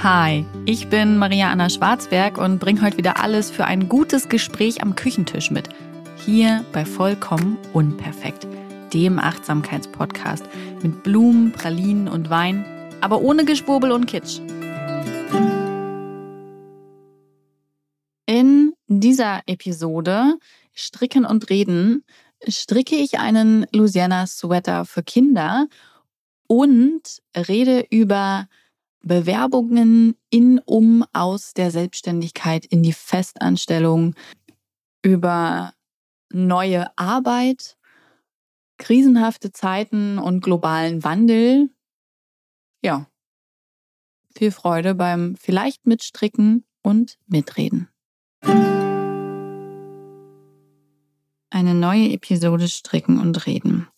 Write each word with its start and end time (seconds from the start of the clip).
Hi, 0.00 0.46
ich 0.64 0.88
bin 0.90 1.18
Maria 1.18 1.50
Anna 1.50 1.68
Schwarzberg 1.68 2.38
und 2.38 2.60
bringe 2.60 2.82
heute 2.82 2.98
wieder 2.98 3.20
alles 3.20 3.50
für 3.50 3.64
ein 3.64 3.88
gutes 3.88 4.28
Gespräch 4.28 4.80
am 4.80 4.94
Küchentisch 4.94 5.50
mit. 5.50 5.70
Hier 6.24 6.64
bei 6.72 6.84
Vollkommen 6.84 7.58
Unperfekt, 7.72 8.46
dem 8.94 9.18
Achtsamkeitspodcast 9.18 10.44
mit 10.84 11.02
Blumen, 11.02 11.50
Pralinen 11.50 12.06
und 12.06 12.30
Wein, 12.30 12.64
aber 13.00 13.22
ohne 13.22 13.44
Geschwurbel 13.44 13.90
und 13.90 14.06
Kitsch. 14.06 14.38
In 18.26 18.74
dieser 18.86 19.40
Episode 19.46 20.38
Stricken 20.74 21.24
und 21.24 21.50
Reden 21.50 22.04
stricke 22.46 22.94
ich 22.94 23.18
einen 23.18 23.66
Louisiana 23.72 24.28
Sweater 24.28 24.84
für 24.84 25.02
Kinder 25.02 25.66
und 26.46 27.02
rede 27.36 27.84
über 27.90 28.46
Bewerbungen 29.00 30.16
in, 30.30 30.60
um, 30.64 31.04
aus 31.12 31.54
der 31.54 31.70
Selbstständigkeit 31.70 32.66
in 32.66 32.82
die 32.82 32.92
Festanstellung, 32.92 34.14
über 35.02 35.72
neue 36.30 36.86
Arbeit, 36.98 37.76
krisenhafte 38.78 39.52
Zeiten 39.52 40.18
und 40.18 40.40
globalen 40.40 41.04
Wandel. 41.04 41.70
Ja, 42.82 43.06
viel 44.36 44.50
Freude 44.50 44.94
beim 44.94 45.36
vielleicht 45.36 45.86
mitstricken 45.86 46.64
und 46.82 47.18
mitreden. 47.26 47.88
Eine 51.50 51.74
neue 51.74 52.10
Episode 52.10 52.68
Stricken 52.68 53.18
und 53.18 53.46
Reden. 53.46 53.88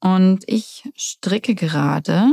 Und 0.00 0.44
ich 0.46 0.88
stricke 0.94 1.54
gerade 1.54 2.32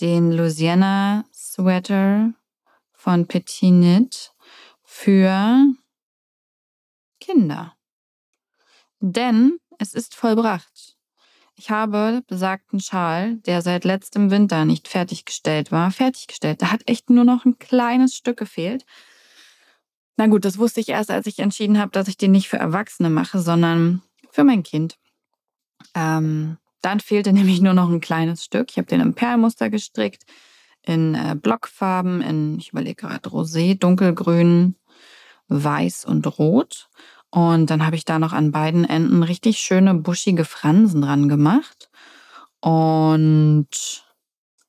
den 0.00 0.32
Louisiana 0.32 1.24
Sweater 1.32 2.32
von 2.92 3.26
Petit 3.26 3.70
Knit 3.70 4.32
für 4.82 5.74
Kinder. 7.20 7.74
Denn 9.00 9.58
es 9.78 9.94
ist 9.94 10.14
vollbracht. 10.14 10.96
Ich 11.56 11.70
habe 11.70 12.22
besagten 12.26 12.80
Schal, 12.80 13.36
der 13.46 13.62
seit 13.62 13.84
letztem 13.84 14.30
Winter 14.30 14.64
nicht 14.64 14.88
fertiggestellt 14.88 15.70
war, 15.70 15.90
fertiggestellt. 15.90 16.62
Da 16.62 16.72
hat 16.72 16.82
echt 16.86 17.10
nur 17.10 17.24
noch 17.24 17.44
ein 17.44 17.58
kleines 17.58 18.16
Stück 18.16 18.38
gefehlt. 18.38 18.84
Na 20.16 20.26
gut, 20.26 20.44
das 20.44 20.58
wusste 20.58 20.80
ich 20.80 20.88
erst, 20.88 21.10
als 21.10 21.26
ich 21.26 21.38
entschieden 21.38 21.78
habe, 21.78 21.92
dass 21.92 22.08
ich 22.08 22.16
den 22.16 22.32
nicht 22.32 22.48
für 22.48 22.56
Erwachsene 22.56 23.10
mache, 23.10 23.40
sondern 23.40 24.02
für 24.30 24.44
mein 24.44 24.62
Kind. 24.62 24.98
Ähm, 25.94 26.58
dann 26.84 27.00
fehlte 27.00 27.32
nämlich 27.32 27.60
nur 27.60 27.74
noch 27.74 27.88
ein 27.88 28.00
kleines 28.00 28.44
Stück. 28.44 28.70
Ich 28.70 28.78
habe 28.78 28.86
den 28.86 29.00
im 29.00 29.14
Perlmuster 29.14 29.70
gestrickt, 29.70 30.24
in 30.82 31.14
äh, 31.14 31.36
Blockfarben, 31.40 32.20
in, 32.20 32.58
ich 32.58 32.70
überlege 32.70 33.06
gerade, 33.06 33.28
Rosé, 33.28 33.78
dunkelgrün, 33.78 34.76
weiß 35.48 36.04
und 36.04 36.38
rot. 36.38 36.88
Und 37.30 37.70
dann 37.70 37.84
habe 37.84 37.96
ich 37.96 38.04
da 38.04 38.18
noch 38.18 38.32
an 38.32 38.52
beiden 38.52 38.84
Enden 38.84 39.22
richtig 39.22 39.58
schöne 39.58 39.94
buschige 39.94 40.44
Fransen 40.44 41.02
dran 41.02 41.28
gemacht. 41.28 41.90
Und 42.60 44.04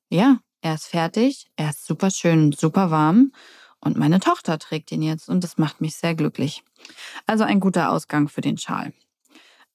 ja, 0.10 0.40
er 0.62 0.74
ist 0.74 0.88
fertig. 0.88 1.46
Er 1.58 1.70
ist 1.70 1.86
super 1.86 2.10
schön, 2.10 2.52
super 2.52 2.90
warm. 2.90 3.32
Und 3.80 3.98
meine 3.98 4.20
Tochter 4.20 4.58
trägt 4.58 4.92
ihn 4.92 5.04
jetzt 5.04 5.30
und 5.30 5.44
das 5.44 5.60
macht 5.60 5.80
mich 5.80 5.96
sehr 5.96 6.16
glücklich. 6.16 6.64
Also 7.28 7.44
ein 7.44 7.60
guter 7.60 7.92
Ausgang 7.92 8.28
für 8.30 8.42
den 8.42 8.58
Schal. 8.58 8.94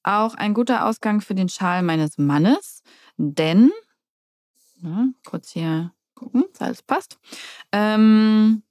Auch 0.02 0.34
ein 0.34 0.54
guter 0.54 0.86
Ausgang 0.86 1.20
für 1.20 1.34
den 1.34 1.48
Schal 1.48 1.82
meines 1.82 2.16
Mannes, 2.18 2.82
denn, 3.16 3.70
na, 4.80 5.08
kurz 5.26 5.50
hier 5.50 5.92
gucken, 6.14 6.44
alles 6.58 6.82
passt. 6.82 7.18
Ähm, 7.72 8.62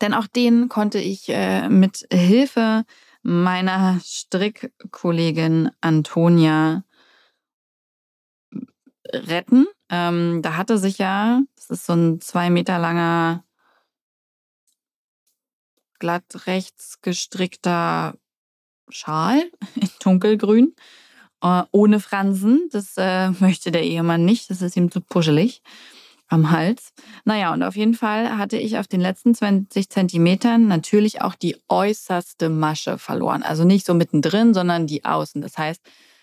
denn 0.00 0.14
auch 0.14 0.26
den 0.26 0.68
konnte 0.68 0.98
ich 0.98 1.28
äh, 1.28 1.68
mit 1.68 2.06
Hilfe 2.12 2.84
meiner 3.22 4.00
Strickkollegin 4.02 5.70
Antonia 5.80 6.84
retten. 9.12 9.66
Ähm, 9.88 10.40
da 10.42 10.56
hatte 10.56 10.78
sich 10.78 10.98
ja, 10.98 11.42
das 11.54 11.70
ist 11.70 11.86
so 11.86 11.92
ein 11.92 12.20
zwei 12.20 12.50
Meter 12.50 12.78
langer, 12.78 13.44
glatt 15.98 16.46
rechts 16.46 17.00
gestrickter 17.00 18.14
Schal 18.92 19.50
in 19.74 19.88
dunkelgrün, 20.00 20.74
äh, 21.42 21.62
ohne 21.70 22.00
Fransen. 22.00 22.68
Das 22.70 22.94
äh, 22.96 23.30
möchte 23.40 23.72
der 23.72 23.82
Ehemann 23.82 24.24
nicht, 24.24 24.50
das 24.50 24.62
ist 24.62 24.76
ihm 24.76 24.90
zu 24.90 25.00
puschelig 25.00 25.62
am 26.32 26.50
Hals. 26.50 26.94
Naja, 27.24 27.52
und 27.52 27.62
auf 27.62 27.76
jeden 27.76 27.94
Fall 27.94 28.38
hatte 28.38 28.56
ich 28.56 28.78
auf 28.78 28.88
den 28.88 29.02
letzten 29.02 29.34
20 29.34 29.90
Zentimetern 29.90 30.66
natürlich 30.66 31.20
auch 31.20 31.34
die 31.34 31.56
äußerste 31.68 32.48
Masche 32.48 32.96
verloren. 32.96 33.42
Also 33.42 33.64
nicht 33.64 33.84
so 33.84 33.92
mittendrin, 33.92 34.54
sondern 34.54 34.86
die 34.86 35.04
außen. 35.04 35.42
Das 35.42 35.58
heißt, 35.58 35.82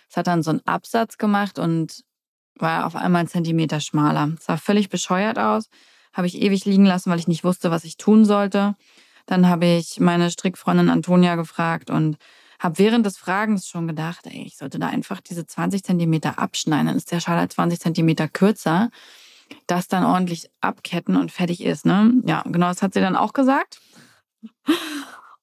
es 0.09 0.17
hat 0.17 0.25
dann 0.25 0.41
so 0.41 0.49
einen 0.49 0.65
Absatz 0.65 1.19
gemacht 1.19 1.59
und 1.59 2.03
war 2.55 2.87
auf 2.87 2.95
einmal 2.95 3.19
einen 3.19 3.29
Zentimeter 3.29 3.79
schmaler. 3.79 4.31
Es 4.37 4.45
sah 4.45 4.57
völlig 4.57 4.89
bescheuert 4.89 5.37
aus. 5.37 5.69
Habe 6.11 6.25
ich 6.25 6.41
ewig 6.41 6.65
liegen 6.65 6.85
lassen, 6.85 7.11
weil 7.11 7.19
ich 7.19 7.27
nicht 7.27 7.43
wusste, 7.43 7.69
was 7.69 7.83
ich 7.83 7.97
tun 7.97 8.25
sollte. 8.25 8.75
Dann 9.27 9.47
habe 9.47 9.67
ich 9.67 9.99
meine 9.99 10.31
Strickfreundin 10.31 10.89
Antonia 10.89 11.35
gefragt 11.35 11.91
und 11.91 12.17
habe 12.59 12.77
während 12.77 13.05
des 13.05 13.17
Fragens 13.17 13.67
schon 13.67 13.87
gedacht, 13.87 14.25
ey, 14.25 14.43
ich 14.43 14.57
sollte 14.57 14.79
da 14.79 14.87
einfach 14.87 15.21
diese 15.21 15.45
20 15.45 15.83
Zentimeter 15.83 16.37
abschneiden. 16.37 16.87
Dann 16.87 16.97
ist 16.97 17.11
der 17.11 17.21
Schal 17.21 17.37
halt 17.37 17.53
20 17.53 17.79
Zentimeter 17.79 18.27
kürzer. 18.27 18.89
Das 19.65 19.87
dann 19.87 20.03
ordentlich 20.03 20.49
abketten 20.61 21.15
und 21.15 21.31
fertig 21.31 21.63
ist. 21.63 21.85
Ne? 21.85 22.13
Ja, 22.25 22.43
genau, 22.45 22.67
das 22.67 22.81
hat 22.81 22.93
sie 22.93 22.99
dann 22.99 23.15
auch 23.15 23.33
gesagt. 23.33 23.81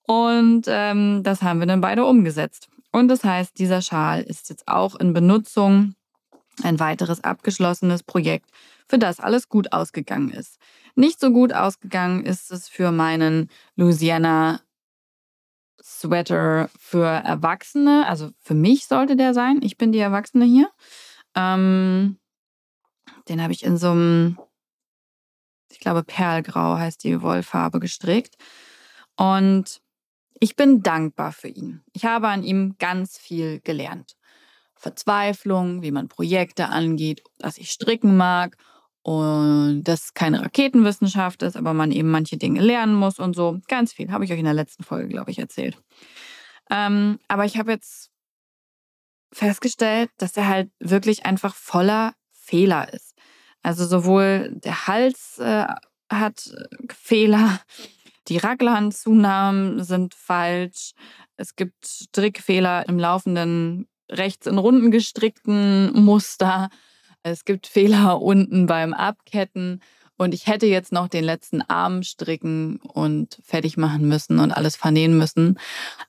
Und 0.03 0.67
ähm, 0.69 1.23
das 1.25 1.43
haben 1.43 1.59
wir 1.59 1.67
dann 1.67 1.81
beide 1.81 2.05
umgesetzt. 2.05 2.69
Und 2.93 3.09
das 3.09 3.25
heißt, 3.25 3.59
dieser 3.59 3.83
Schal 3.83 4.23
ist 4.23 4.49
jetzt 4.49 4.69
auch 4.69 4.95
in 4.95 5.13
Benutzung. 5.13 5.95
Ein 6.63 6.81
weiteres 6.81 7.23
abgeschlossenes 7.23 8.03
Projekt, 8.03 8.49
für 8.89 8.99
das 8.99 9.21
alles 9.21 9.51
gut 9.51 9.75
ausgegangen 9.75 10.31
ist. 10.31 10.57
Nicht 10.95 11.21
so 11.21 11.31
gut 11.31 11.53
ausgegangen 11.53 12.25
ist 12.25 12.51
es 12.51 12.71
für 12.71 12.93
meinen 12.93 13.51
Louisiana 13.75 14.61
Sweater 15.83 16.71
für 16.79 17.07
Erwachsene. 17.07 18.07
Also 18.07 18.31
für 18.41 18.55
mich 18.55 18.87
sollte 18.87 19.17
der 19.17 19.35
sein. 19.35 19.61
Ich 19.63 19.77
bin 19.77 19.93
die 19.93 19.99
Erwachsene 19.99 20.45
hier. 20.45 20.71
Ähm, 21.35 22.19
den 23.29 23.43
habe 23.43 23.53
ich 23.53 23.65
in 23.65 23.77
so 23.77 23.91
einem, 23.91 24.39
ich 25.71 25.81
glaube, 25.81 26.03
Perlgrau 26.03 26.77
heißt 26.79 27.05
die 27.05 27.23
Wollfarbe 27.23 27.81
gestrickt. 27.81 28.37
Und 29.17 29.81
ich 30.39 30.57
bin 30.57 30.83
dankbar 30.83 31.33
für 31.33 31.49
ihn. 31.49 31.83
Ich 31.93 32.05
habe 32.05 32.29
an 32.29 32.43
ihm 32.43 32.77
ganz 32.79 33.19
viel 33.19 33.61
gelernt. 33.61 34.17
Verzweiflung, 34.75 35.83
wie 35.83 35.91
man 35.91 36.09
Projekte 36.09 36.69
angeht, 36.69 37.23
dass 37.39 37.57
ich 37.57 37.71
stricken 37.71 38.17
mag 38.17 38.57
und 39.07 39.85
das 39.85 40.15
keine 40.15 40.43
Raketenwissenschaft 40.43 41.45
ist, 41.45 41.57
aber 41.57 41.73
man 41.75 41.93
eben 41.93 42.11
manche 42.11 42.39
Dinge 42.39 42.61
lernen 42.61 42.97
muss 42.97 43.21
und 43.21 43.37
so. 43.37 43.61
Ganz 43.69 43.93
viel. 43.93 44.11
Habe 44.11 44.25
ich 44.25 44.33
euch 44.33 44.39
in 44.41 44.45
der 44.47 44.53
letzten 44.53 44.83
Folge, 44.83 45.07
glaube 45.07 45.31
ich, 45.31 45.39
erzählt. 45.39 45.79
Ähm, 46.73 47.21
aber 47.29 47.45
ich 47.45 47.57
habe 47.57 47.71
jetzt 47.71 48.11
festgestellt, 49.33 50.11
dass 50.19 50.37
er 50.37 50.49
halt 50.49 50.71
wirklich 50.81 51.25
einfach 51.25 51.55
voller 51.55 52.15
Fehler 52.33 52.93
ist. 52.93 53.15
Also 53.63 53.87
sowohl 53.87 54.51
der 54.65 54.89
Hals 54.89 55.39
äh, 55.39 55.67
hat 56.11 56.53
Fehler, 56.93 57.61
die 58.27 58.39
Raglanzunahmen 58.39 59.85
sind 59.85 60.15
falsch, 60.15 60.95
es 61.37 61.55
gibt 61.55 61.87
Strickfehler 61.87 62.89
im 62.89 62.99
laufenden 62.99 63.87
rechts 64.11 64.49
in 64.49 64.59
Runden 64.59 64.91
gestrickten 64.91 65.93
Muster. 65.93 66.71
Es 67.27 67.45
gibt 67.45 67.67
Fehler 67.67 68.23
unten 68.23 68.67
beim 68.67 68.95
Abketten. 68.95 69.83
Und 70.17 70.33
ich 70.33 70.47
hätte 70.47 70.67
jetzt 70.67 70.93
noch 70.93 71.09
den 71.09 71.25
letzten 71.25 71.61
Arm 71.61 72.03
stricken 72.03 72.77
und 72.79 73.39
fertig 73.45 73.77
machen 73.77 74.09
müssen 74.09 74.39
und 74.39 74.51
alles 74.51 74.75
vernähen 74.75 75.19
müssen. 75.19 75.59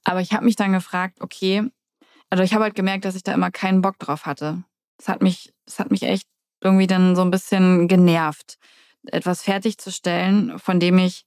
Aber 0.06 0.22
ich 0.22 0.32
habe 0.32 0.46
mich 0.46 0.56
dann 0.56 0.72
gefragt, 0.72 1.20
okay, 1.20 1.64
also 2.30 2.44
ich 2.44 2.54
habe 2.54 2.64
halt 2.64 2.76
gemerkt, 2.76 3.04
dass 3.04 3.16
ich 3.16 3.24
da 3.24 3.34
immer 3.34 3.52
keinen 3.52 3.82
Bock 3.82 4.00
drauf 4.00 4.26
hatte. 4.26 4.64
Es 4.98 5.10
hat 5.10 5.22
mich, 5.22 5.54
es 5.66 5.80
hat 5.80 5.92
mich 5.92 6.04
echt 6.04 6.28
irgendwie 6.62 6.88
dann 6.88 7.18
so 7.18 7.22
ein 7.22 7.32
bisschen 7.32 7.90
genervt, 7.90 8.58
etwas 9.08 9.42
fertigzustellen, 9.42 10.58
von 10.58 10.80
dem 10.80 10.98
ich 11.00 11.26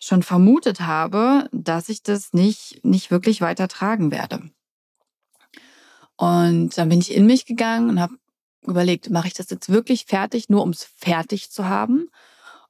schon 0.00 0.24
vermutet 0.24 0.80
habe, 0.80 1.48
dass 1.52 1.88
ich 1.88 2.02
das 2.02 2.32
nicht, 2.32 2.84
nicht 2.84 3.12
wirklich 3.12 3.40
weiter 3.40 3.68
tragen 3.68 4.10
werde. 4.10 4.50
Und 6.16 6.76
dann 6.76 6.88
bin 6.88 6.98
ich 6.98 7.14
in 7.14 7.26
mich 7.26 7.46
gegangen 7.46 7.88
und 7.88 8.00
habe 8.00 8.14
überlegt, 8.66 9.10
mache 9.10 9.28
ich 9.28 9.34
das 9.34 9.50
jetzt 9.50 9.68
wirklich 9.68 10.06
fertig, 10.06 10.48
nur 10.48 10.62
um 10.62 10.70
es 10.70 10.84
fertig 10.84 11.50
zu 11.50 11.66
haben? 11.66 12.08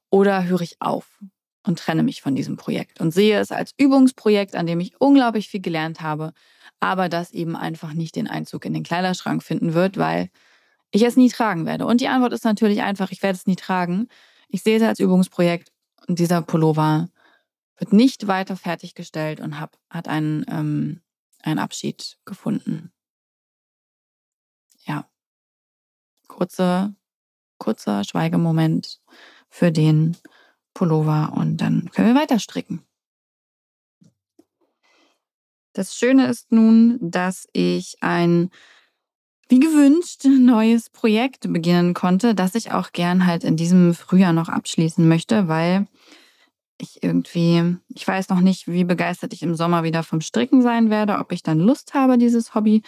Oder 0.09 0.45
höre 0.45 0.61
ich 0.61 0.77
auf 0.79 1.07
und 1.65 1.79
trenne 1.79 2.03
mich 2.03 2.21
von 2.21 2.35
diesem 2.35 2.57
Projekt 2.57 3.01
und 3.01 3.11
sehe 3.11 3.39
es 3.39 3.51
als 3.51 3.73
Übungsprojekt, 3.77 4.55
an 4.55 4.67
dem 4.67 4.79
ich 4.79 4.99
unglaublich 4.99 5.49
viel 5.49 5.61
gelernt 5.61 6.01
habe, 6.01 6.33
aber 6.79 7.09
das 7.09 7.31
eben 7.31 7.55
einfach 7.55 7.93
nicht 7.93 8.15
den 8.15 8.27
Einzug 8.27 8.65
in 8.65 8.73
den 8.73 8.83
Kleiderschrank 8.83 9.43
finden 9.43 9.73
wird, 9.73 9.97
weil 9.97 10.29
ich 10.91 11.03
es 11.03 11.17
nie 11.17 11.29
tragen 11.29 11.65
werde. 11.65 11.85
Und 11.85 12.01
die 12.01 12.07
Antwort 12.07 12.33
ist 12.33 12.45
natürlich 12.45 12.81
einfach, 12.81 13.11
ich 13.11 13.23
werde 13.23 13.37
es 13.37 13.47
nie 13.47 13.55
tragen. 13.55 14.07
ich 14.47 14.61
sehe 14.63 14.77
es 14.77 14.83
als 14.83 14.99
Übungsprojekt 14.99 15.71
und 16.07 16.19
dieser 16.19 16.41
Pullover 16.41 17.09
wird 17.77 17.93
nicht 17.93 18.27
weiter 18.27 18.55
fertiggestellt 18.55 19.39
und 19.39 19.59
hab, 19.59 19.77
hat 19.89 20.07
einen, 20.07 20.45
ähm, 20.47 21.01
einen 21.41 21.59
Abschied 21.59 22.17
gefunden. 22.25 22.91
Ja. 24.85 25.09
Kurze, 26.35 26.93
kurzer 27.59 28.03
Schweigemoment 28.03 28.99
für 29.49 29.71
den 29.71 30.17
Pullover 30.73 31.31
und 31.33 31.57
dann 31.57 31.89
können 31.93 32.13
wir 32.13 32.21
weiter 32.21 32.39
stricken. 32.39 32.85
Das 35.71 35.95
Schöne 35.95 36.27
ist 36.27 36.51
nun, 36.51 36.99
dass 37.01 37.47
ich 37.53 37.95
ein 38.01 38.49
wie 39.47 39.59
gewünscht 39.59 40.25
neues 40.25 40.89
Projekt 40.89 41.51
beginnen 41.53 41.93
konnte, 41.93 42.35
das 42.35 42.55
ich 42.55 42.71
auch 42.71 42.91
gern 42.91 43.25
halt 43.25 43.45
in 43.45 43.55
diesem 43.55 43.93
Frühjahr 43.93 44.33
noch 44.33 44.49
abschließen 44.49 45.07
möchte, 45.07 45.47
weil 45.47 45.87
ich 46.77 47.01
irgendwie, 47.01 47.77
ich 47.93 48.05
weiß 48.05 48.27
noch 48.27 48.41
nicht, 48.41 48.67
wie 48.67 48.83
begeistert 48.83 49.31
ich 49.31 49.41
im 49.41 49.55
Sommer 49.55 49.83
wieder 49.83 50.03
vom 50.03 50.19
Stricken 50.19 50.61
sein 50.61 50.89
werde, 50.89 51.19
ob 51.19 51.31
ich 51.31 51.43
dann 51.43 51.59
Lust 51.59 51.93
habe, 51.93 52.17
dieses 52.17 52.55
Hobby 52.55 52.81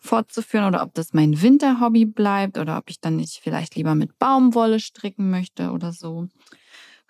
fortzuführen 0.00 0.66
oder 0.66 0.82
ob 0.82 0.94
das 0.94 1.12
mein 1.12 1.40
Winterhobby 1.40 2.04
bleibt 2.04 2.58
oder 2.58 2.78
ob 2.78 2.90
ich 2.90 3.00
dann 3.00 3.16
nicht 3.16 3.40
vielleicht 3.42 3.74
lieber 3.76 3.94
mit 3.94 4.18
Baumwolle 4.18 4.80
stricken 4.80 5.30
möchte 5.30 5.70
oder 5.70 5.92
so. 5.92 6.28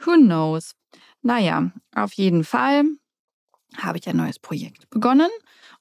Who 0.05 0.13
knows? 0.17 0.75
Naja, 1.23 1.71
auf 1.95 2.13
jeden 2.15 2.45
Fall 2.45 2.85
habe 3.77 3.99
ich 3.99 4.09
ein 4.09 4.17
neues 4.17 4.39
Projekt 4.39 4.89
begonnen 4.91 5.31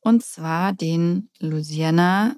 und 0.02 0.24
zwar 0.24 0.74
den 0.74 1.30
Louisiana 1.40 2.36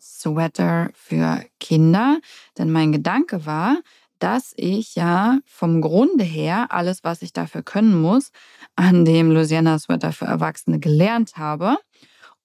Sweater 0.00 0.90
für 0.94 1.44
Kinder. 1.58 2.20
Denn 2.58 2.70
mein 2.70 2.92
Gedanke 2.92 3.46
war, 3.46 3.78
dass 4.18 4.52
ich 4.56 4.94
ja 4.94 5.38
vom 5.46 5.80
Grunde 5.80 6.24
her 6.24 6.66
alles, 6.70 7.04
was 7.04 7.22
ich 7.22 7.32
dafür 7.32 7.62
können 7.62 8.00
muss, 8.00 8.30
an 8.76 9.04
dem 9.04 9.30
Louisiana 9.30 9.78
Sweater 9.78 10.12
für 10.12 10.26
Erwachsene 10.26 10.78
gelernt 10.78 11.36
habe. 11.36 11.78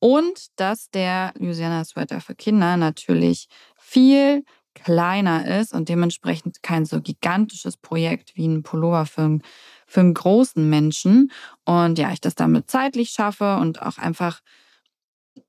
Und 0.06 0.50
dass 0.58 0.92
der 0.92 1.34
Louisiana 1.40 1.84
Sweater 1.84 2.22
für 2.22 2.36
Kinder 2.36 2.78
natürlich 2.78 3.48
viel 3.76 4.46
kleiner 4.76 5.60
ist 5.60 5.74
und 5.74 5.90
dementsprechend 5.90 6.62
kein 6.62 6.86
so 6.86 7.02
gigantisches 7.02 7.76
Projekt 7.76 8.36
wie 8.36 8.48
ein 8.48 8.62
Pullover 8.62 9.08
für, 9.08 9.40
für 9.88 10.02
einen 10.02 10.14
großen 10.14 10.70
Menschen. 10.70 11.32
Und 11.64 11.98
ja, 11.98 12.12
ich 12.12 12.22
das 12.22 12.36
damit 12.36 12.70
zeitlich 12.70 13.10
schaffe 13.10 13.58
und 13.58 13.82
auch 13.82 13.98
einfach 13.98 14.42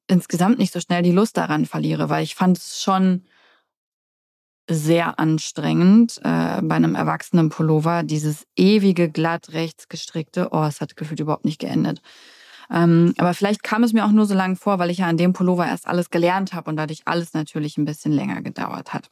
insgesamt 0.07 0.57
nicht 0.57 0.73
so 0.73 0.81
schnell 0.81 1.03
die 1.03 1.13
Lust 1.13 1.37
daran 1.37 1.67
verliere, 1.67 2.09
weil 2.09 2.25
ich 2.25 2.35
fand 2.35 2.57
es 2.57 2.81
schon 2.81 3.27
sehr 4.71 5.19
anstrengend 5.19 6.17
äh, 6.25 6.63
bei 6.63 6.77
einem 6.77 6.95
erwachsenen 6.95 7.51
Pullover, 7.51 8.05
dieses 8.05 8.47
ewige 8.57 9.11
glatt 9.11 9.53
rechts 9.53 9.91
gestrickte. 9.91 10.49
Oh, 10.53 10.65
es 10.65 10.81
hat 10.81 10.97
gefühlt 10.97 11.21
überhaupt 11.21 11.45
nicht 11.45 11.61
geendet. 11.61 12.01
Ähm, 12.71 13.15
aber 13.19 13.35
vielleicht 13.35 13.63
kam 13.63 13.85
es 13.85 13.93
mir 13.93 14.05
auch 14.05 14.13
nur 14.13 14.27
so 14.27 14.35
lange 14.35 14.57
vor, 14.57 14.79
weil 14.79 14.91
ich 14.91 14.99
ja 14.99 15.07
an 15.07 15.17
dem 15.17 15.33
Pullover 15.33 15.67
erst 15.67 15.87
alles 15.87 16.11
gelernt 16.11 16.53
habe 16.53 16.71
und 16.71 16.77
dadurch 16.77 17.03
alles 17.05 17.33
natürlich 17.33 17.77
ein 17.79 17.85
bisschen 17.85 18.13
länger 18.13 18.43
gedauert 18.43 18.93
hat. 18.93 19.09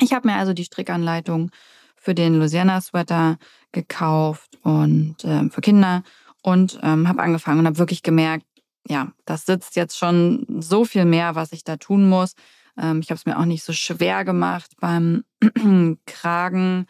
Ich 0.00 0.12
habe 0.12 0.28
mir 0.28 0.36
also 0.36 0.52
die 0.52 0.64
Strickanleitung 0.64 1.50
für 1.96 2.14
den 2.14 2.38
Louisiana 2.38 2.80
Sweater 2.80 3.38
gekauft 3.72 4.58
und 4.62 5.24
äh, 5.24 5.48
für 5.50 5.60
Kinder 5.60 6.02
und 6.42 6.78
ähm, 6.82 7.08
habe 7.08 7.22
angefangen 7.22 7.60
und 7.60 7.66
habe 7.66 7.78
wirklich 7.78 8.02
gemerkt, 8.02 8.46
ja, 8.88 9.08
das 9.24 9.46
sitzt 9.46 9.74
jetzt 9.74 9.98
schon 9.98 10.46
so 10.60 10.84
viel 10.84 11.04
mehr, 11.04 11.34
was 11.34 11.52
ich 11.52 11.64
da 11.64 11.76
tun 11.76 12.08
muss. 12.08 12.34
Ähm, 12.78 13.00
ich 13.00 13.10
habe 13.10 13.16
es 13.16 13.26
mir 13.26 13.38
auch 13.38 13.44
nicht 13.44 13.64
so 13.64 13.72
schwer 13.72 14.24
gemacht 14.24 14.72
beim 14.80 15.24
Kragen 16.06 16.86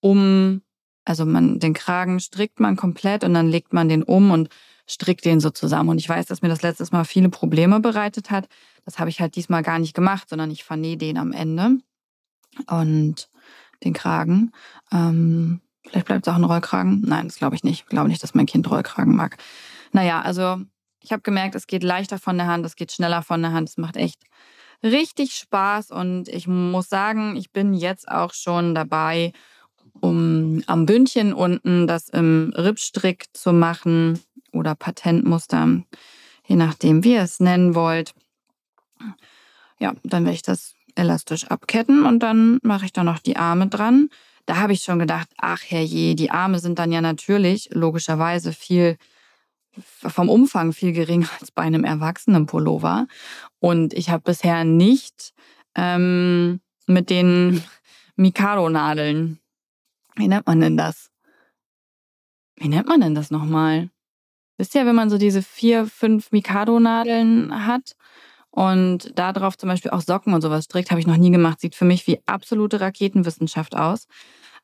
um, 0.00 0.62
also 1.04 1.24
man, 1.24 1.60
den 1.60 1.74
Kragen 1.74 2.20
strickt 2.20 2.58
man 2.58 2.76
komplett 2.76 3.22
und 3.22 3.34
dann 3.34 3.48
legt 3.48 3.72
man 3.72 3.88
den 3.88 4.02
um 4.02 4.30
und 4.30 4.48
strickt 4.86 5.24
den 5.24 5.40
so 5.40 5.50
zusammen. 5.50 5.90
Und 5.90 5.98
ich 5.98 6.08
weiß, 6.08 6.26
dass 6.26 6.42
mir 6.42 6.48
das 6.48 6.62
letztes 6.62 6.92
Mal 6.92 7.04
viele 7.04 7.28
Probleme 7.28 7.80
bereitet 7.80 8.30
hat. 8.30 8.48
Das 8.84 8.98
habe 8.98 9.10
ich 9.10 9.20
halt 9.20 9.36
diesmal 9.36 9.62
gar 9.62 9.78
nicht 9.78 9.94
gemacht, 9.94 10.28
sondern 10.28 10.50
ich 10.50 10.64
vernähe 10.64 10.96
den 10.96 11.18
am 11.18 11.32
Ende 11.32 11.78
und 12.68 13.28
den 13.84 13.92
Kragen. 13.92 14.52
Ähm, 14.92 15.60
vielleicht 15.86 16.06
bleibt 16.06 16.26
es 16.26 16.32
auch 16.32 16.36
ein 16.36 16.44
Rollkragen. 16.44 17.02
Nein, 17.02 17.26
das 17.26 17.36
glaube 17.36 17.56
ich 17.56 17.64
nicht. 17.64 17.82
Ich 17.82 17.86
glaube 17.86 18.08
nicht, 18.08 18.22
dass 18.22 18.34
mein 18.34 18.46
Kind 18.46 18.70
Rollkragen 18.70 19.14
mag. 19.14 19.36
Naja, 19.92 20.22
also 20.22 20.58
ich 21.00 21.12
habe 21.12 21.22
gemerkt, 21.22 21.54
es 21.54 21.66
geht 21.66 21.82
leichter 21.82 22.18
von 22.18 22.36
der 22.36 22.46
Hand, 22.46 22.64
es 22.64 22.76
geht 22.76 22.92
schneller 22.92 23.22
von 23.22 23.42
der 23.42 23.52
Hand. 23.52 23.68
Es 23.68 23.76
macht 23.76 23.96
echt 23.96 24.22
richtig 24.82 25.34
Spaß 25.34 25.90
und 25.90 26.28
ich 26.28 26.46
muss 26.46 26.88
sagen, 26.88 27.36
ich 27.36 27.52
bin 27.52 27.74
jetzt 27.74 28.08
auch 28.08 28.34
schon 28.34 28.74
dabei, 28.74 29.32
um 30.00 30.62
am 30.66 30.86
Bündchen 30.86 31.32
unten 31.32 31.86
das 31.86 32.08
im 32.08 32.52
Rippstrick 32.56 33.26
zu 33.32 33.52
machen 33.52 34.20
oder 34.56 34.74
Patentmuster, 34.74 35.82
je 36.46 36.56
nachdem, 36.56 37.04
wie 37.04 37.14
ihr 37.14 37.22
es 37.22 37.40
nennen 37.40 37.74
wollt. 37.74 38.14
Ja, 39.78 39.94
dann 40.02 40.24
werde 40.24 40.36
ich 40.36 40.42
das 40.42 40.74
elastisch 40.94 41.46
abketten 41.46 42.06
und 42.06 42.20
dann 42.20 42.58
mache 42.62 42.86
ich 42.86 42.92
da 42.92 43.04
noch 43.04 43.18
die 43.18 43.36
Arme 43.36 43.68
dran. 43.68 44.08
Da 44.46 44.56
habe 44.56 44.72
ich 44.72 44.82
schon 44.82 44.98
gedacht, 44.98 45.28
ach 45.38 45.62
herrje, 45.66 46.14
die 46.14 46.30
Arme 46.30 46.58
sind 46.58 46.78
dann 46.78 46.92
ja 46.92 47.00
natürlich 47.00 47.68
logischerweise 47.72 48.52
viel 48.52 48.96
vom 49.82 50.30
Umfang 50.30 50.72
viel 50.72 50.92
geringer 50.92 51.28
als 51.40 51.50
bei 51.50 51.62
einem 51.62 51.84
erwachsenen 51.84 52.46
Pullover. 52.46 53.06
Und 53.58 53.92
ich 53.92 54.10
habe 54.10 54.22
bisher 54.22 54.64
nicht 54.64 55.34
ähm, 55.74 56.60
mit 56.86 57.10
den 57.10 57.62
Mikado-Nadeln, 58.16 59.38
wie 60.14 60.28
nennt 60.28 60.46
man 60.46 60.60
denn 60.60 60.76
das? 60.76 61.10
Wie 62.56 62.68
nennt 62.68 62.88
man 62.88 63.00
denn 63.02 63.14
das 63.14 63.30
nochmal? 63.30 63.90
Wisst 64.58 64.74
ihr, 64.74 64.86
wenn 64.86 64.94
man 64.94 65.10
so 65.10 65.18
diese 65.18 65.42
vier, 65.42 65.86
fünf 65.86 66.32
Mikado-Nadeln 66.32 67.66
hat 67.66 67.96
und 68.50 69.18
darauf 69.18 69.58
zum 69.58 69.68
Beispiel 69.68 69.90
auch 69.90 70.00
Socken 70.00 70.32
und 70.32 70.40
sowas 70.40 70.64
strickt, 70.64 70.90
habe 70.90 71.00
ich 71.00 71.06
noch 71.06 71.18
nie 71.18 71.30
gemacht. 71.30 71.60
Sieht 71.60 71.74
für 71.74 71.84
mich 71.84 72.06
wie 72.06 72.20
absolute 72.26 72.80
Raketenwissenschaft 72.80 73.76
aus. 73.76 74.06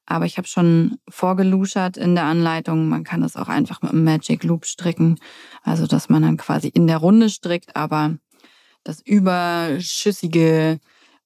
Aber 0.07 0.25
ich 0.25 0.37
habe 0.37 0.49
schon 0.49 0.99
vorgeluschert 1.09 1.97
in 1.97 2.15
der 2.15 2.25
Anleitung. 2.25 2.89
Man 2.89 3.05
kann 3.05 3.21
das 3.21 3.37
auch 3.37 3.49
einfach 3.49 3.83
mit 3.83 3.93
einem 3.93 4.05
Magic 4.05 4.43
Loop 4.45 4.67
stricken. 4.67 5.19
Also, 5.63 5.87
dass 5.87 6.09
man 6.09 6.23
dann 6.23 6.37
quasi 6.39 6.69
in 6.69 6.87
der 6.87 6.99
Runde 6.99 7.31
strickt, 7.31 7.77
aber 7.77 8.17
das 8.83 9.01
überschüssige 9.01 10.81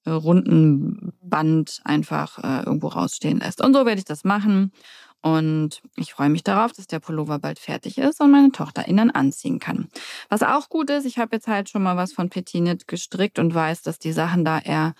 äh, 0.05 0.09
Rundenband 0.09 1.81
einfach 1.83 2.37
äh, 2.43 2.65
irgendwo 2.65 2.87
rausstehen 2.87 3.39
lässt. 3.39 3.61
Und 3.61 3.73
so 3.73 3.85
werde 3.85 3.99
ich 3.99 4.05
das 4.05 4.23
machen. 4.23 4.71
Und 5.21 5.81
ich 5.95 6.13
freue 6.13 6.29
mich 6.29 6.43
darauf, 6.43 6.71
dass 6.73 6.87
der 6.87 6.99
Pullover 6.99 7.39
bald 7.39 7.59
fertig 7.59 7.97
ist 7.97 8.21
und 8.21 8.31
meine 8.31 8.51
Tochter 8.51 8.87
ihn 8.87 8.97
dann 8.97 9.11
anziehen 9.11 9.59
kann. 9.59 9.89
Was 10.29 10.43
auch 10.43 10.69
gut 10.69 10.89
ist, 10.89 11.05
ich 11.05 11.17
habe 11.17 11.35
jetzt 11.35 11.47
halt 11.47 11.69
schon 11.69 11.83
mal 11.83 11.97
was 11.97 12.13
von 12.13 12.29
Petit 12.29 12.61
Knit 12.61 12.87
gestrickt 12.87 13.39
und 13.39 13.53
weiß, 13.53 13.81
dass 13.81 13.99
die 13.99 14.11
Sachen 14.11 14.45
da 14.45 14.59
eher 14.59 14.93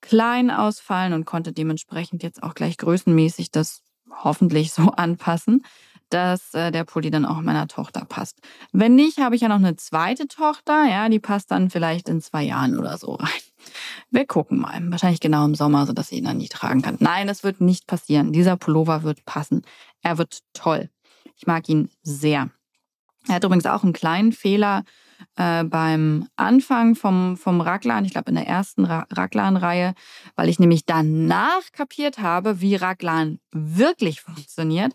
klein 0.00 0.50
ausfallen 0.50 1.12
und 1.12 1.26
konnte 1.26 1.52
dementsprechend 1.52 2.22
jetzt 2.22 2.42
auch 2.42 2.54
gleich 2.54 2.76
größenmäßig 2.78 3.50
das 3.50 3.82
hoffentlich 4.10 4.72
so 4.72 4.82
anpassen, 4.96 5.64
dass 6.10 6.54
äh, 6.54 6.70
der 6.70 6.84
Pulli 6.84 7.10
dann 7.10 7.24
auch 7.24 7.40
meiner 7.40 7.68
Tochter 7.68 8.04
passt. 8.04 8.40
Wenn 8.72 8.94
nicht, 8.94 9.18
habe 9.18 9.34
ich 9.34 9.42
ja 9.42 9.48
noch 9.48 9.56
eine 9.56 9.76
zweite 9.76 10.28
Tochter, 10.28 10.84
ja, 10.86 11.08
die 11.08 11.18
passt 11.18 11.50
dann 11.50 11.70
vielleicht 11.70 12.08
in 12.08 12.20
zwei 12.20 12.42
Jahren 12.42 12.78
oder 12.78 12.96
so 12.98 13.14
rein. 13.14 13.28
Wir 14.10 14.26
gucken 14.26 14.60
mal. 14.60 14.80
Wahrscheinlich 14.90 15.20
genau 15.20 15.44
im 15.44 15.54
Sommer, 15.54 15.86
sodass 15.86 16.08
sie 16.08 16.18
ihn 16.18 16.24
dann 16.24 16.38
nicht 16.38 16.52
tragen 16.52 16.82
kann. 16.82 16.96
Nein, 17.00 17.26
das 17.26 17.44
wird 17.44 17.60
nicht 17.60 17.86
passieren. 17.86 18.32
Dieser 18.32 18.56
Pullover 18.56 19.02
wird 19.02 19.24
passen. 19.24 19.62
Er 20.02 20.18
wird 20.18 20.40
toll. 20.54 20.90
Ich 21.36 21.46
mag 21.46 21.68
ihn 21.68 21.90
sehr. 22.02 22.50
Er 23.28 23.34
hat 23.34 23.44
übrigens 23.44 23.66
auch 23.66 23.84
einen 23.84 23.92
kleinen 23.92 24.32
Fehler 24.32 24.84
äh, 25.36 25.64
beim 25.64 26.28
Anfang 26.36 26.94
vom, 26.94 27.36
vom 27.36 27.60
Raglan, 27.60 28.04
ich 28.04 28.12
glaube 28.12 28.30
in 28.30 28.36
der 28.36 28.46
ersten 28.46 28.84
Ra 28.84 29.06
Raglan-Reihe, 29.10 29.94
weil 30.36 30.48
ich 30.48 30.58
nämlich 30.58 30.84
danach 30.86 31.72
kapiert 31.72 32.18
habe, 32.18 32.60
wie 32.60 32.76
Raglan 32.76 33.38
wirklich 33.52 34.20
funktioniert. 34.20 34.92